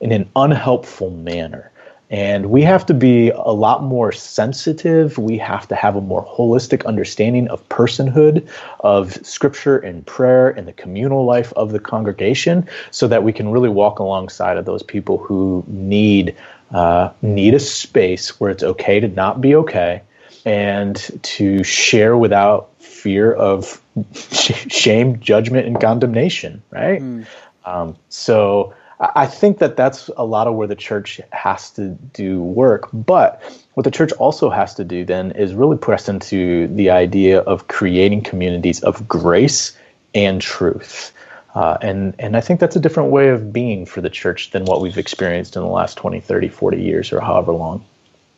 [0.00, 1.70] in an unhelpful manner
[2.08, 5.18] and we have to be a lot more sensitive.
[5.18, 8.48] We have to have a more holistic understanding of personhood,
[8.80, 13.50] of scripture and prayer and the communal life of the congregation so that we can
[13.50, 16.36] really walk alongside of those people who need
[16.72, 20.02] uh, need a space where it's okay to not be okay
[20.44, 23.80] and to share without fear of
[24.12, 27.00] shame, judgment, and condemnation, right?
[27.00, 27.26] Mm.
[27.64, 32.42] Um, so I think that that's a lot of where the church has to do
[32.42, 32.88] work.
[32.92, 33.42] But
[33.74, 37.68] what the church also has to do then is really press into the idea of
[37.68, 39.76] creating communities of grace
[40.14, 41.12] and truth.
[41.54, 44.64] Uh, and, and I think that's a different way of being for the church than
[44.64, 47.84] what we've experienced in the last 20, 30, 40 years or however long.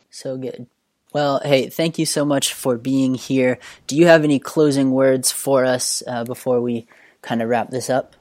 [0.09, 0.67] So good.
[1.13, 3.59] Well, hey, thank you so much for being here.
[3.87, 6.87] Do you have any closing words for us uh, before we
[7.21, 8.15] kind of wrap this up?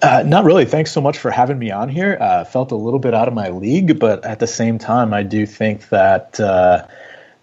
[0.00, 0.64] Uh, not really.
[0.64, 2.16] Thanks so much for having me on here.
[2.20, 5.22] Uh, felt a little bit out of my league, but at the same time, I
[5.22, 6.86] do think that uh,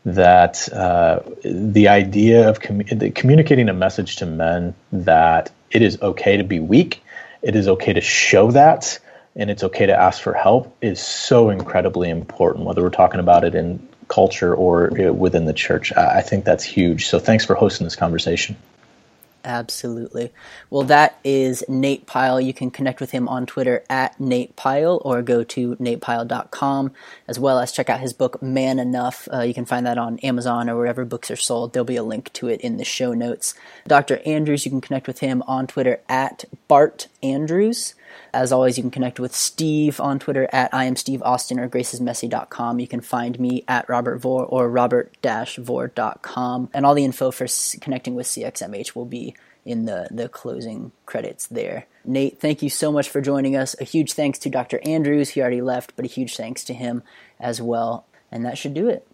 [0.06, 6.38] that uh, the idea of com- communicating a message to men that it is okay
[6.38, 7.04] to be weak
[7.42, 9.00] it is okay to show that
[9.36, 13.44] and it's okay to ask for help is so incredibly important, whether we're talking about
[13.44, 15.94] it in culture or uh, within the church.
[15.96, 17.08] I think that's huge.
[17.08, 18.58] So thanks for hosting this conversation.
[19.44, 20.32] Absolutely.
[20.70, 22.40] Well, that is Nate Pyle.
[22.40, 26.92] You can connect with him on Twitter at Nate Pyle or go to natepyle.com
[27.28, 29.28] as well as check out his book, Man Enough.
[29.34, 31.74] Uh, you can find that on Amazon or wherever books are sold.
[31.74, 33.56] There'll be a link to it in the show notes.
[33.88, 34.22] Dr.
[34.26, 37.96] Andrews, you can connect with him on Twitter at Bart Andrews.
[38.34, 41.70] As always, you can connect with Steve on Twitter at I am Steve Austin or
[41.70, 42.80] gracesmessy.com.
[42.80, 46.70] You can find me at Robert Vore or robert-vore.com.
[46.74, 47.48] And all the info for
[47.80, 49.36] connecting with CXMH will be
[49.66, 51.86] in the, the closing credits there.
[52.04, 53.76] Nate, thank you so much for joining us.
[53.80, 54.80] A huge thanks to Dr.
[54.84, 55.30] Andrews.
[55.30, 57.04] He already left, but a huge thanks to him
[57.40, 58.06] as well.
[58.32, 59.08] And that should do it.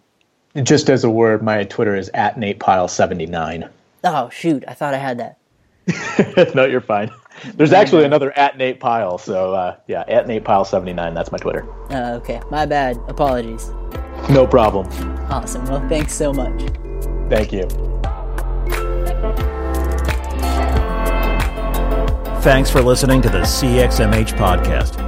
[0.62, 3.68] Just as a word, my Twitter is at NatePile79.
[4.04, 4.64] Oh, shoot.
[4.66, 5.38] I thought I had that.
[6.54, 7.10] no, you're fine.
[7.54, 9.18] There's actually another at Nate Pyle.
[9.18, 11.14] So uh, yeah, at Nate Pyle 79.
[11.14, 11.66] That's my Twitter.
[11.90, 12.96] Uh, okay, my bad.
[13.08, 13.70] Apologies.
[14.30, 14.86] No problem.
[15.30, 15.64] Awesome.
[15.66, 16.60] Well, thanks so much.
[17.28, 17.68] Thank you.
[22.42, 25.07] Thanks for listening to the CXMH podcast.